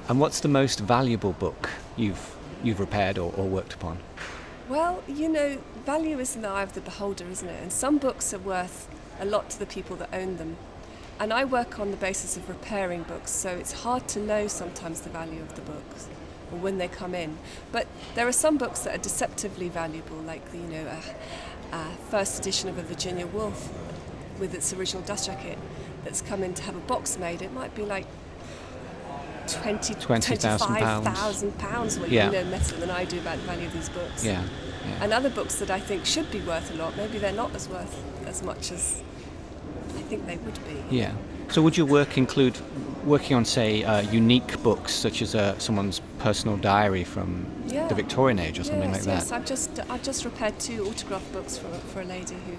And 0.10 0.20
what's 0.20 0.40
the 0.40 0.48
most 0.50 0.80
valuable 0.80 1.34
book 1.34 1.70
you've 1.96 2.36
you've 2.64 2.80
repaired 2.80 3.18
or, 3.18 3.34
or 3.36 3.48
worked 3.48 3.74
upon? 3.74 4.00
Well, 4.68 5.04
you 5.08 5.30
know, 5.30 5.58
value 5.86 6.20
is 6.20 6.36
in 6.36 6.44
the 6.44 6.50
eye 6.50 6.64
of 6.64 6.74
the 6.74 6.82
beholder, 6.82 7.26
isn't 7.26 7.48
it? 7.48 7.62
And 7.62 7.72
some 7.72 7.98
books 7.98 8.34
are 8.34 8.40
worth 8.40 8.88
a 9.20 9.26
lot 9.26 9.50
to 9.52 9.60
the 9.60 9.66
people 9.66 9.96
that 9.98 10.10
own 10.14 10.38
them. 10.38 10.58
And 11.20 11.34
I 11.34 11.44
work 11.44 11.80
on 11.80 11.92
the 11.92 11.98
basis 11.98 12.38
of 12.38 12.48
repairing 12.48 13.04
books, 13.04 13.32
so 13.32 13.50
it's 13.50 13.84
hard 13.84 14.08
to 14.10 14.20
know 14.20 14.48
sometimes 14.48 15.02
the 15.02 15.10
value 15.10 15.42
of 15.42 15.56
the 15.56 15.62
books 15.62 16.08
or 16.52 16.60
when 16.60 16.78
they 16.78 16.88
come 16.88 17.14
in. 17.14 17.38
But 17.72 17.88
there 18.16 18.28
are 18.28 18.32
some 18.32 18.58
books 18.58 18.82
that 18.82 18.96
are 18.96 19.02
deceptively 19.02 19.70
valuable, 19.70 20.18
like 20.18 20.52
the, 20.52 20.58
you 20.58 20.68
know, 20.68 20.88
a, 21.72 21.76
a 21.76 21.92
first 22.10 22.40
edition 22.40 22.70
of 22.70 22.78
a 22.78 22.84
Virginia 22.84 23.28
Woolf 23.28 23.72
with 24.40 24.54
its 24.54 24.74
original 24.74 25.04
dust 25.04 25.26
jacket 25.26 25.58
that's 26.04 26.22
come 26.22 26.44
in 26.44 26.54
to 26.54 26.64
have 26.64 26.76
a 26.76 26.82
box 26.82 27.18
made. 27.18 27.42
It 27.42 27.52
might 27.52 27.76
be 27.76 27.84
like 27.84 28.06
20, 29.54 29.94
20,000 29.96 30.60
pounds. 30.60 30.66
25,000 31.04 31.58
pounds 31.58 32.00
what 32.00 32.10
Yeah. 32.10 32.26
you 32.28 32.32
know 32.32 32.52
better 32.52 32.76
than 32.78 32.90
I 32.92 33.06
do 33.06 33.20
about 33.20 33.38
the 33.38 33.44
value 33.44 33.68
of 33.68 33.74
these 33.74 33.90
books. 33.90 34.24
Yeah. 34.24 34.42
yeah. 34.88 35.04
And 35.04 35.14
other 35.14 35.30
books 35.30 35.56
that 35.56 35.70
I 35.72 35.80
think 35.80 36.06
should 36.06 36.30
be 36.32 36.42
worth 36.42 36.72
a 36.72 36.76
lot, 36.76 36.96
maybe 36.98 37.18
they're 37.18 37.32
not 37.32 37.56
as 37.56 37.68
worth 37.70 37.96
as 38.28 38.42
much 38.44 38.72
as 38.72 39.02
I 39.98 40.02
think 40.04 40.26
they 40.28 40.38
would 40.38 40.60
be. 40.68 40.96
Yeah. 40.96 41.14
So 41.50 41.62
would 41.64 41.76
your 41.78 41.88
work 41.88 42.18
include 42.18 42.58
working 43.06 43.36
on, 43.36 43.44
say, 43.46 43.84
uh, 43.84 44.02
unique 44.02 44.62
books 44.62 44.94
such 44.94 45.22
as 45.22 45.34
uh, 45.34 45.58
someone's 45.58 46.02
personal 46.20 46.58
diary 46.58 47.04
from 47.04 47.46
Yeah. 47.68 47.88
the 47.88 47.96
Victorian 47.96 48.40
age 48.40 48.60
or 48.60 48.64
something 48.64 48.90
yes, 48.92 48.98
like 49.00 49.06
that? 49.06 49.24
yes. 49.24 49.32
I've 49.32 49.46
just 49.46 49.80
I've 49.90 50.04
just 50.04 50.26
repaired 50.26 50.60
two 50.60 50.86
autograph 50.88 51.24
books 51.32 51.58
for 51.58 51.70
for 51.92 52.02
a 52.02 52.06
lady 52.06 52.36
who 52.46 52.54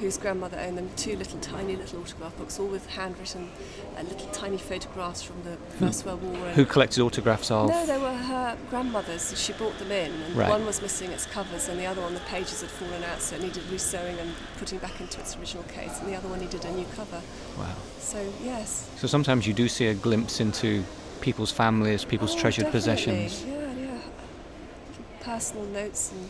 whose 0.00 0.16
grandmother 0.18 0.58
owned 0.58 0.78
them. 0.78 0.88
Two 0.96 1.14
little 1.16 1.38
tiny 1.40 1.76
little 1.76 2.00
autograph 2.00 2.36
books, 2.38 2.58
all 2.58 2.66
with 2.66 2.86
handwritten, 2.88 3.50
uh, 3.96 4.02
little 4.02 4.26
tiny 4.32 4.56
photographs 4.56 5.22
from 5.22 5.42
the 5.44 5.56
First 5.78 6.04
World 6.06 6.22
War. 6.22 6.48
Who 6.50 6.64
collected 6.64 7.00
autographs 7.02 7.50
of? 7.50 7.68
No, 7.68 7.86
they 7.86 7.98
were 7.98 8.14
her 8.14 8.56
grandmother's. 8.70 9.38
She 9.40 9.52
brought 9.52 9.78
them 9.78 9.92
in, 9.92 10.10
and 10.10 10.34
Right. 10.34 10.48
one 10.50 10.64
was 10.66 10.80
missing 10.82 11.10
its 11.10 11.26
covers, 11.26 11.68
and 11.68 11.78
the 11.78 11.86
other 11.86 12.00
one, 12.00 12.14
the 12.14 12.20
pages 12.20 12.62
had 12.62 12.70
fallen 12.70 13.04
out, 13.04 13.20
so 13.20 13.36
it 13.36 13.42
needed 13.42 13.62
resewing 13.70 14.18
and 14.18 14.34
putting 14.58 14.78
back 14.78 15.00
into 15.00 15.20
its 15.20 15.36
original 15.36 15.64
case, 15.64 15.98
and 16.00 16.08
the 16.08 16.16
other 16.16 16.28
one 16.28 16.40
needed 16.40 16.64
a 16.64 16.72
new 16.72 16.86
cover. 16.96 17.20
Wow. 17.58 17.74
So 17.98 18.32
yes, 18.42 18.88
So 18.96 19.06
sometimes 19.06 19.46
you 19.46 19.52
do 19.52 19.68
see 19.68 19.86
a 19.88 19.94
glimpse 19.94 20.40
into 20.40 20.82
people's 21.20 21.52
families, 21.52 22.04
people's 22.04 22.34
Oh, 22.34 22.38
treasured 22.38 22.64
definitely. 22.72 22.80
possessions. 22.80 23.44
Yeah, 23.44 23.72
yeah. 23.78 23.98
Personal 25.22 25.66
notes 25.66 26.10
and 26.12 26.28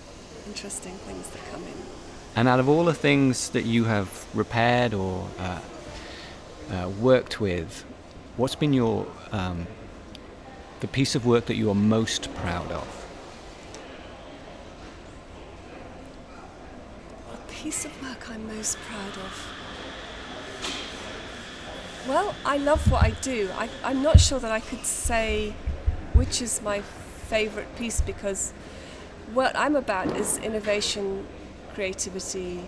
interesting 0.49 0.95
things 1.07 1.29
that 1.29 1.41
come 1.53 1.63
in. 1.63 2.10
And 2.37 2.49
out 2.49 2.61
of 2.61 2.69
all 2.69 2.85
the 2.85 2.95
things 2.95 3.51
that 3.51 3.65
you 3.65 3.85
have 3.85 4.27
repaired 4.35 4.95
or 4.95 5.29
uh, 5.39 5.61
uh, 6.71 6.89
worked 7.01 7.41
with, 7.41 7.85
what's 8.37 8.55
been 8.55 8.73
your 8.73 9.07
um, 9.33 9.67
the 10.81 10.87
piece 10.87 11.15
of 11.15 11.27
work 11.27 11.47
that 11.47 11.57
you 11.57 11.71
are 11.71 11.75
most 11.75 12.33
proud 12.37 12.71
of? 12.73 13.07
A 17.35 17.53
piece 17.53 17.85
of 17.85 18.03
work 18.03 18.31
I'm 18.31 18.47
most 18.47 18.79
proud 18.79 19.13
of. 19.25 19.47
Well, 22.09 22.35
I 22.47 22.57
love 22.57 22.91
what 22.91 23.05
I 23.05 23.11
do. 23.11 23.51
I, 23.57 23.69
I'm 23.85 24.03
not 24.03 24.19
sure 24.19 24.39
that 24.39 24.51
I 24.51 24.61
could 24.61 24.87
say 24.87 25.55
which 26.15 26.41
is 26.41 26.63
my 26.63 26.81
favourite 26.81 27.77
piece 27.77 28.01
because 28.01 28.53
what 29.33 29.57
I'm 29.57 29.77
about 29.77 30.17
is 30.17 30.39
innovation, 30.39 31.27
creativity, 31.81 32.61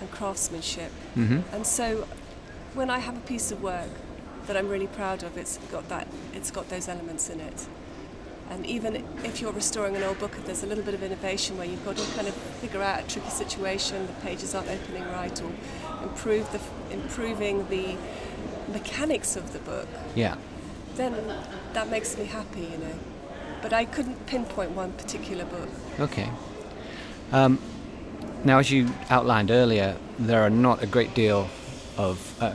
and 0.00 0.10
craftsmanship. 0.10 0.90
hmm 1.14 1.40
And 1.52 1.66
so 1.66 2.06
when 2.74 2.88
I 2.88 3.00
have 3.00 3.14
a 3.14 3.24
piece 3.32 3.52
of 3.52 3.62
work 3.62 3.90
that 4.46 4.56
I'm 4.56 4.68
really 4.70 4.86
proud 4.86 5.22
of, 5.22 5.36
it's 5.36 5.58
got 5.70 5.90
that, 5.90 6.06
it's 6.32 6.50
got 6.50 6.70
those 6.70 6.88
elements 6.88 7.28
in 7.28 7.38
it. 7.40 7.66
And 8.48 8.64
even 8.64 9.04
if 9.24 9.42
you're 9.42 9.52
restoring 9.52 9.94
an 9.94 10.02
old 10.02 10.18
book, 10.18 10.32
if 10.38 10.46
there's 10.46 10.62
a 10.62 10.66
little 10.66 10.84
bit 10.84 10.94
of 10.94 11.02
innovation 11.02 11.58
where 11.58 11.66
you've 11.66 11.84
got 11.84 11.96
to 11.98 12.06
kind 12.16 12.28
of 12.28 12.34
figure 12.62 12.80
out 12.80 13.00
a 13.00 13.06
tricky 13.06 13.28
situation, 13.28 14.06
the 14.06 14.14
pages 14.26 14.54
aren't 14.54 14.70
opening 14.70 15.04
right, 15.20 15.36
or 15.42 15.50
improve 16.02 16.50
the, 16.54 16.60
improving 16.94 17.68
the 17.68 17.86
mechanics 18.72 19.36
of 19.36 19.52
the 19.52 19.58
book, 19.70 19.88
Yeah. 20.14 20.36
then 20.94 21.12
that 21.74 21.90
makes 21.90 22.16
me 22.16 22.24
happy, 22.24 22.66
you 22.72 22.78
know. 22.78 22.96
But 23.60 23.74
I 23.74 23.84
couldn't 23.84 24.24
pinpoint 24.26 24.70
one 24.70 24.92
particular 24.92 25.44
book. 25.44 25.68
Okay. 26.00 26.28
Um, 27.32 27.58
now, 28.44 28.58
as 28.58 28.70
you 28.70 28.88
outlined 29.10 29.50
earlier, 29.50 29.96
there 30.18 30.42
are 30.42 30.50
not 30.50 30.82
a 30.82 30.86
great 30.86 31.14
deal 31.14 31.48
of 31.96 32.42
uh, 32.42 32.54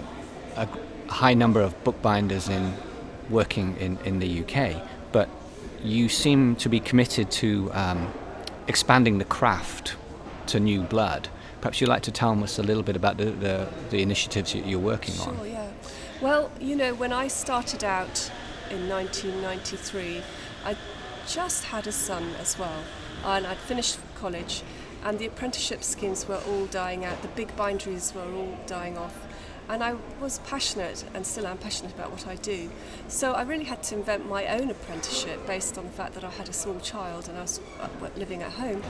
a 0.55 0.67
high 1.11 1.33
number 1.33 1.61
of 1.61 1.81
bookbinders 1.83 2.50
in 2.50 2.73
working 3.29 3.75
in, 3.77 3.97
in 4.05 4.19
the 4.19 4.43
UK, 4.43 4.81
but 5.11 5.29
you 5.83 6.09
seem 6.09 6.55
to 6.57 6.69
be 6.69 6.79
committed 6.79 7.31
to 7.31 7.71
um, 7.73 8.11
expanding 8.67 9.17
the 9.17 9.25
craft 9.25 9.95
to 10.47 10.59
new 10.59 10.81
blood. 10.81 11.29
Perhaps 11.61 11.79
you'd 11.81 11.89
like 11.89 12.03
to 12.03 12.11
tell 12.11 12.41
us 12.43 12.57
a 12.59 12.63
little 12.63 12.83
bit 12.83 12.95
about 12.95 13.17
the, 13.17 13.25
the, 13.25 13.67
the 13.89 14.01
initiatives 14.01 14.55
you're 14.55 14.79
working 14.79 15.15
Sure, 15.15 15.29
on. 15.29 15.38
Sure, 15.38 15.47
yeah. 15.47 15.69
Well, 16.21 16.51
you 16.59 16.75
know, 16.75 16.93
when 16.93 17.13
I 17.13 17.27
started 17.27 17.83
out 17.83 18.31
in 18.69 18.89
1993, 18.89 20.21
I 20.65 20.75
just 21.27 21.65
had 21.65 21.88
a 21.88 21.91
son 21.91 22.35
as 22.39 22.57
well, 22.57 22.83
and 23.25 23.45
I'd 23.45 23.57
finished 23.57 24.00
college, 24.15 24.63
and 25.03 25.20
the 25.20 25.25
apprenticeship 25.25 25.84
schemes 25.84 26.27
were 26.27 26.41
all 26.48 26.65
dying 26.67 27.05
out. 27.05 27.22
The 27.22 27.27
big 27.29 27.55
binderies 27.55 28.13
were 28.13 28.22
all 28.22 28.58
dying 28.67 28.98
off, 28.98 29.27
and 29.70 29.84
I 29.84 29.96
was 30.20 30.39
passionate, 30.39 31.05
and 31.13 31.25
still 31.25 31.48
am 31.48 31.58
passionate 31.58 31.93
about 31.93 32.12
what 32.12 32.27
I 32.27 32.36
do. 32.36 32.70
So 33.08 33.34
I 33.34 33.43
really 33.43 33.63
had 33.63 33.84
to 33.84 33.96
invent 33.96 34.27
my 34.27 34.48
own 34.48 34.70
apprenticeship 34.70 35.46
based 35.48 35.77
on 35.77 35.86
the 35.86 35.91
fact 35.91 36.13
that 36.15 36.24
I 36.24 36.29
had 36.29 36.50
a 36.50 36.53
small 36.53 36.79
child 36.79 37.29
and 37.29 37.38
I 37.38 37.41
was 37.41 37.60
uh, 37.79 37.88
living 38.17 38.41
at 38.41 38.51
home. 38.51 38.84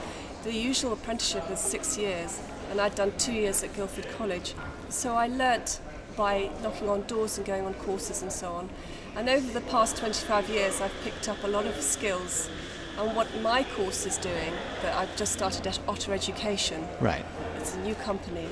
The 0.43 0.53
usual 0.53 0.93
apprenticeship 0.93 1.49
is 1.51 1.59
six 1.59 1.97
years, 1.97 2.41
and 2.71 2.81
I'd 2.81 2.95
done 2.95 3.13
two 3.17 3.33
years 3.33 3.63
at 3.63 3.75
Guildford 3.75 4.09
College. 4.17 4.53
So 4.89 5.15
I 5.15 5.27
learnt 5.27 5.79
by 6.15 6.49
knocking 6.61 6.89
on 6.89 7.03
doors 7.03 7.37
and 7.37 7.45
going 7.45 7.65
on 7.65 7.73
courses 7.75 8.21
and 8.21 8.31
so 8.31 8.51
on. 8.51 8.69
And 9.15 9.29
over 9.29 9.51
the 9.51 9.61
past 9.61 9.97
25 9.97 10.49
years, 10.49 10.81
I've 10.81 10.93
picked 11.03 11.27
up 11.29 11.43
a 11.43 11.47
lot 11.47 11.65
of 11.65 11.75
skills. 11.81 12.49
And 12.97 13.15
what 13.15 13.27
my 13.41 13.63
course 13.75 14.05
is 14.05 14.17
doing, 14.17 14.53
that 14.83 14.95
I've 14.95 15.15
just 15.15 15.33
started 15.33 15.65
at 15.67 15.79
Otter 15.87 16.13
Education, 16.13 16.87
Right. 16.99 17.25
it's 17.57 17.75
a 17.75 17.79
new 17.79 17.95
company. 17.95 18.47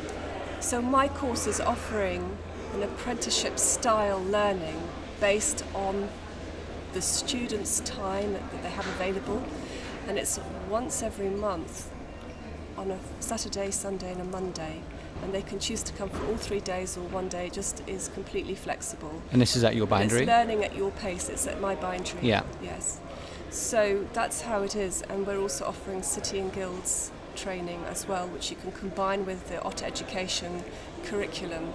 So 0.60 0.82
my 0.82 1.08
course 1.08 1.46
is 1.48 1.60
offering 1.60 2.38
an 2.74 2.84
apprenticeship 2.84 3.60
style 3.60 4.22
learning 4.24 4.82
based 5.20 5.64
on 5.74 6.10
the 6.94 7.02
students' 7.02 7.82
time 7.82 8.34
that 8.34 8.64
they 8.64 8.70
have 8.70 8.88
available. 8.88 9.44
And 10.08 10.18
it's 10.18 10.40
once 10.70 11.04
every 11.04 11.30
month 11.30 11.90
on 12.78 12.90
a 12.92 12.98
Saturday, 13.20 13.70
Sunday, 13.72 14.12
and 14.12 14.22
a 14.22 14.26
Monday. 14.26 14.82
And 15.22 15.34
they 15.34 15.42
can 15.42 15.60
choose 15.60 15.84
to 15.84 15.94
come 15.94 16.10
for 16.10 16.26
all 16.28 16.38
three 16.38 16.62
days 16.62 16.98
or 16.98 17.02
one 17.02 17.28
day, 17.28 17.48
it 17.48 17.54
just 17.54 17.84
is 17.88 18.08
completely 18.14 18.56
flexible. 18.56 19.22
And 19.32 19.42
this 19.42 19.56
is 19.56 19.64
at 19.66 19.76
your 19.76 19.86
bindery? 19.86 20.22
It's 20.22 20.28
learning 20.28 20.64
at 20.64 20.76
your 20.76 20.92
pace, 20.92 21.28
it's 21.30 21.46
at 21.46 21.60
my 21.60 21.76
bindery. 21.76 22.22
Yeah. 22.22 22.44
Yes. 22.64 23.00
So 23.52 24.08
that's 24.14 24.42
how 24.42 24.64
it 24.64 24.76
is. 24.76 25.02
And 25.04 25.26
we're 25.26 25.40
also 25.40 25.66
offering 25.66 26.04
City 26.04 26.40
and 26.40 26.54
Guilds 26.54 27.12
training 27.36 27.84
as 27.86 28.08
well, 28.08 28.28
which 28.28 28.52
you 28.52 28.58
can 28.58 28.72
combine 28.72 29.26
with 29.26 29.48
the 29.50 29.62
Otter 29.64 29.86
Education 29.86 30.64
curriculum. 31.06 31.74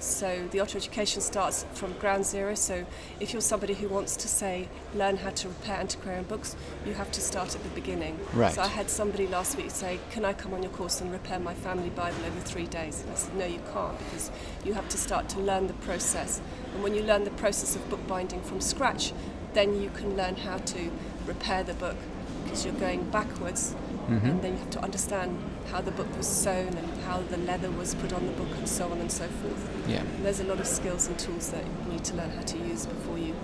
So 0.00 0.48
the 0.50 0.60
Otter 0.60 0.78
Education 0.78 1.20
starts 1.20 1.64
from 1.74 1.92
ground 1.94 2.26
zero. 2.26 2.54
So 2.54 2.86
if 3.20 3.32
you're 3.32 3.42
somebody 3.42 3.74
who 3.74 3.88
wants 3.88 4.16
to 4.16 4.28
say 4.28 4.68
learn 4.94 5.16
how 5.18 5.30
to 5.30 5.48
repair 5.48 5.76
antiquarian 5.78 6.24
books, 6.24 6.56
you 6.84 6.94
have 6.94 7.10
to 7.12 7.20
start 7.20 7.54
at 7.54 7.62
the 7.62 7.68
beginning. 7.70 8.18
Right. 8.32 8.52
So 8.52 8.62
I 8.62 8.68
had 8.68 8.90
somebody 8.90 9.26
last 9.26 9.56
week 9.56 9.70
say, 9.70 9.98
"Can 10.10 10.24
I 10.24 10.32
come 10.32 10.54
on 10.54 10.62
your 10.62 10.72
course 10.72 11.00
and 11.00 11.10
repair 11.12 11.38
my 11.38 11.54
family 11.54 11.90
Bible 11.90 12.24
over 12.26 12.40
three 12.40 12.66
days?" 12.66 13.02
And 13.02 13.10
I 13.10 13.14
said, 13.14 13.36
"No, 13.36 13.46
you 13.46 13.60
can't 13.72 13.98
because 13.98 14.30
you 14.64 14.74
have 14.74 14.88
to 14.90 14.98
start 14.98 15.28
to 15.30 15.40
learn 15.40 15.66
the 15.66 15.74
process. 15.74 16.40
And 16.74 16.82
when 16.82 16.94
you 16.94 17.02
learn 17.02 17.24
the 17.24 17.30
process 17.30 17.76
of 17.76 17.88
bookbinding 17.90 18.42
from 18.42 18.60
scratch, 18.60 19.12
then 19.54 19.80
you 19.80 19.90
can 19.90 20.16
learn 20.16 20.36
how 20.36 20.58
to 20.58 20.90
repair 21.26 21.62
the 21.62 21.74
book 21.74 21.96
because 22.44 22.64
you're 22.64 22.74
going 22.74 23.10
backwards 23.10 23.74
Mm-hmm. 24.06 24.26
and 24.28 24.42
then 24.42 24.52
you 24.52 24.58
have 24.58 24.70
to 24.70 24.80
understand 24.84 25.36
how 25.70 25.80
the 25.80 25.90
book 25.90 26.08
was 26.16 26.26
sewn 26.26 26.68
and 26.68 27.02
how 27.02 27.20
the 27.30 27.36
leather 27.38 27.70
was 27.70 27.94
put 27.96 28.12
on 28.12 28.26
the 28.26 28.32
book 28.32 28.48
and 28.56 28.68
so 28.68 28.90
on 28.90 28.98
and 28.98 29.10
so 29.10 29.26
forth. 29.26 29.88
Yeah. 29.88 30.00
And 30.00 30.24
there's 30.24 30.40
a 30.40 30.44
lot 30.44 30.60
of 30.60 30.66
skills 30.66 31.06
and 31.08 31.18
tools 31.18 31.50
that 31.50 31.64
you 31.64 31.92
need 31.92 32.04
to 32.04 32.14
learn 32.14 32.30
how 32.30 32.42
to 32.42 32.58
use 32.58 32.86
before 32.86 33.18
you 33.18 33.34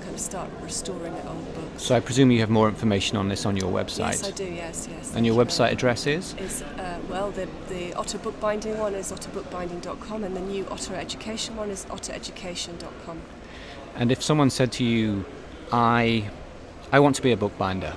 kind 0.00 0.14
of 0.14 0.20
start 0.20 0.50
restoring 0.62 1.14
an 1.14 1.26
old 1.28 1.54
book. 1.54 1.70
So 1.76 1.94
I 1.94 2.00
presume 2.00 2.30
you 2.30 2.40
have 2.40 2.50
more 2.50 2.68
information 2.68 3.16
on 3.16 3.28
this 3.28 3.46
on 3.46 3.56
your 3.56 3.70
website. 3.70 4.12
Yes, 4.12 4.28
I 4.28 4.30
do. 4.30 4.44
Yes, 4.44 4.88
yes. 4.90 5.14
And 5.14 5.26
your 5.26 5.34
you 5.34 5.40
website 5.44 5.72
address 5.72 6.06
is? 6.06 6.34
is 6.34 6.62
uh, 6.62 6.98
well 7.08 7.30
the 7.30 7.48
the 7.68 7.94
Otter 7.94 8.18
bookbinding 8.18 8.78
one 8.78 8.94
is 8.94 9.12
otterbookbinding.com 9.12 10.24
and 10.24 10.36
the 10.36 10.40
new 10.40 10.66
Otter 10.70 10.94
Education 10.94 11.56
one 11.56 11.70
is 11.70 11.84
ottereducation.com. 11.86 13.20
And 13.96 14.12
if 14.12 14.22
someone 14.22 14.50
said 14.50 14.70
to 14.72 14.84
you, 14.84 15.24
I, 15.72 16.30
I 16.92 17.00
want 17.00 17.16
to 17.16 17.22
be 17.22 17.32
a 17.32 17.36
bookbinder, 17.36 17.94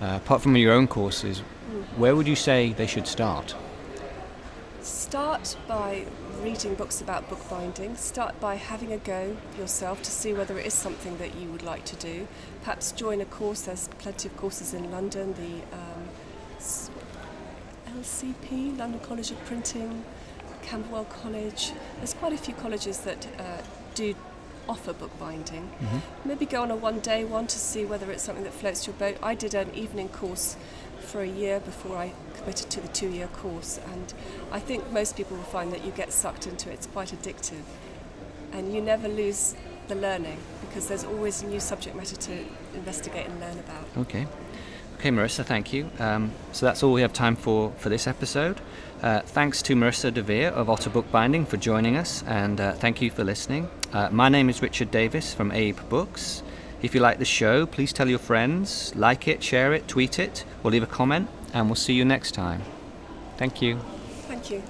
uh, 0.00 0.18
apart 0.22 0.42
from 0.42 0.56
your 0.56 0.72
own 0.72 0.86
courses, 0.86 1.40
where 1.96 2.14
would 2.14 2.26
you 2.26 2.36
say 2.36 2.72
they 2.72 2.86
should 2.86 3.06
start? 3.06 3.54
Start 4.80 5.56
by 5.66 6.06
reading 6.42 6.74
books 6.74 7.00
about 7.00 7.28
bookbinding. 7.28 7.96
Start 7.96 8.38
by 8.40 8.54
having 8.54 8.92
a 8.92 8.98
go 8.98 9.36
yourself 9.58 10.02
to 10.02 10.10
see 10.10 10.32
whether 10.32 10.58
it 10.58 10.66
is 10.66 10.74
something 10.74 11.18
that 11.18 11.34
you 11.34 11.48
would 11.50 11.62
like 11.62 11.84
to 11.86 11.96
do. 11.96 12.28
Perhaps 12.62 12.92
join 12.92 13.20
a 13.20 13.24
course. 13.24 13.62
There's 13.62 13.88
plenty 13.98 14.28
of 14.28 14.36
courses 14.36 14.74
in 14.74 14.90
London. 14.90 15.34
The 15.34 15.76
um, 15.76 16.08
LCP, 17.98 18.78
London 18.78 19.00
College 19.00 19.30
of 19.30 19.44
Printing, 19.44 20.04
Camberwell 20.62 21.06
College. 21.06 21.72
There's 21.96 22.14
quite 22.14 22.32
a 22.32 22.38
few 22.38 22.54
colleges 22.54 22.98
that 22.98 23.26
uh, 23.38 23.62
do 23.94 24.14
offer 24.68 24.92
bookbinding. 24.92 25.70
Mm-hmm. 25.80 26.28
Maybe 26.28 26.46
go 26.46 26.62
on 26.62 26.70
a 26.70 26.76
one-day 26.76 27.24
one 27.24 27.46
to 27.46 27.58
see 27.58 27.84
whether 27.84 28.10
it's 28.10 28.22
something 28.22 28.44
that 28.44 28.52
floats 28.52 28.86
your 28.86 28.94
boat. 28.94 29.16
I 29.22 29.34
did 29.34 29.54
an 29.54 29.74
evening 29.74 30.08
course 30.08 30.56
for 31.00 31.22
a 31.22 31.26
year 31.26 31.60
before 31.60 31.96
I 31.96 32.12
committed 32.36 32.70
to 32.70 32.80
the 32.80 32.88
two-year 32.88 33.28
course, 33.28 33.80
and 33.92 34.12
I 34.52 34.60
think 34.60 34.92
most 34.92 35.16
people 35.16 35.36
will 35.36 35.44
find 35.44 35.72
that 35.72 35.84
you 35.84 35.92
get 35.92 36.12
sucked 36.12 36.46
into 36.46 36.70
it. 36.70 36.74
It's 36.74 36.86
quite 36.86 37.08
addictive, 37.08 37.62
and 38.52 38.74
you 38.74 38.80
never 38.80 39.08
lose 39.08 39.54
the 39.88 39.94
learning 39.94 40.38
because 40.60 40.86
there's 40.88 41.04
always 41.04 41.42
a 41.42 41.46
new 41.46 41.60
subject 41.60 41.96
matter 41.96 42.16
to 42.16 42.44
investigate 42.74 43.26
and 43.26 43.40
learn 43.40 43.58
about. 43.58 43.86
Okay. 43.96 44.26
Okay, 44.98 45.10
Marissa, 45.10 45.44
thank 45.44 45.72
you. 45.72 45.88
Um, 46.00 46.32
so 46.50 46.66
that's 46.66 46.82
all 46.82 46.92
we 46.92 47.02
have 47.02 47.12
time 47.12 47.36
for 47.36 47.70
for 47.78 47.88
this 47.88 48.08
episode. 48.08 48.60
Uh, 49.00 49.20
thanks 49.20 49.62
to 49.62 49.76
Marissa 49.76 50.12
DeVere 50.12 50.46
of 50.46 50.68
Otter 50.68 50.90
Bookbinding 50.90 51.46
for 51.46 51.56
joining 51.56 51.96
us, 51.96 52.24
and 52.26 52.60
uh, 52.60 52.72
thank 52.72 53.00
you 53.00 53.08
for 53.08 53.22
listening. 53.22 53.68
Uh, 53.92 54.08
my 54.10 54.28
name 54.28 54.50
is 54.50 54.60
Richard 54.60 54.90
Davis 54.90 55.32
from 55.32 55.52
Abe 55.52 55.78
Books. 55.88 56.42
If 56.82 56.96
you 56.96 57.00
like 57.00 57.18
the 57.20 57.24
show, 57.24 57.64
please 57.64 57.92
tell 57.92 58.08
your 58.08 58.18
friends, 58.18 58.92
like 58.96 59.28
it, 59.28 59.40
share 59.40 59.72
it, 59.72 59.86
tweet 59.86 60.18
it, 60.18 60.44
or 60.64 60.72
leave 60.72 60.82
a 60.82 60.86
comment, 60.86 61.28
and 61.54 61.66
we'll 61.66 61.76
see 61.76 61.94
you 61.94 62.04
next 62.04 62.32
time. 62.32 62.62
Thank 63.36 63.62
you. 63.62 63.78
Thank 64.26 64.50
you. 64.50 64.62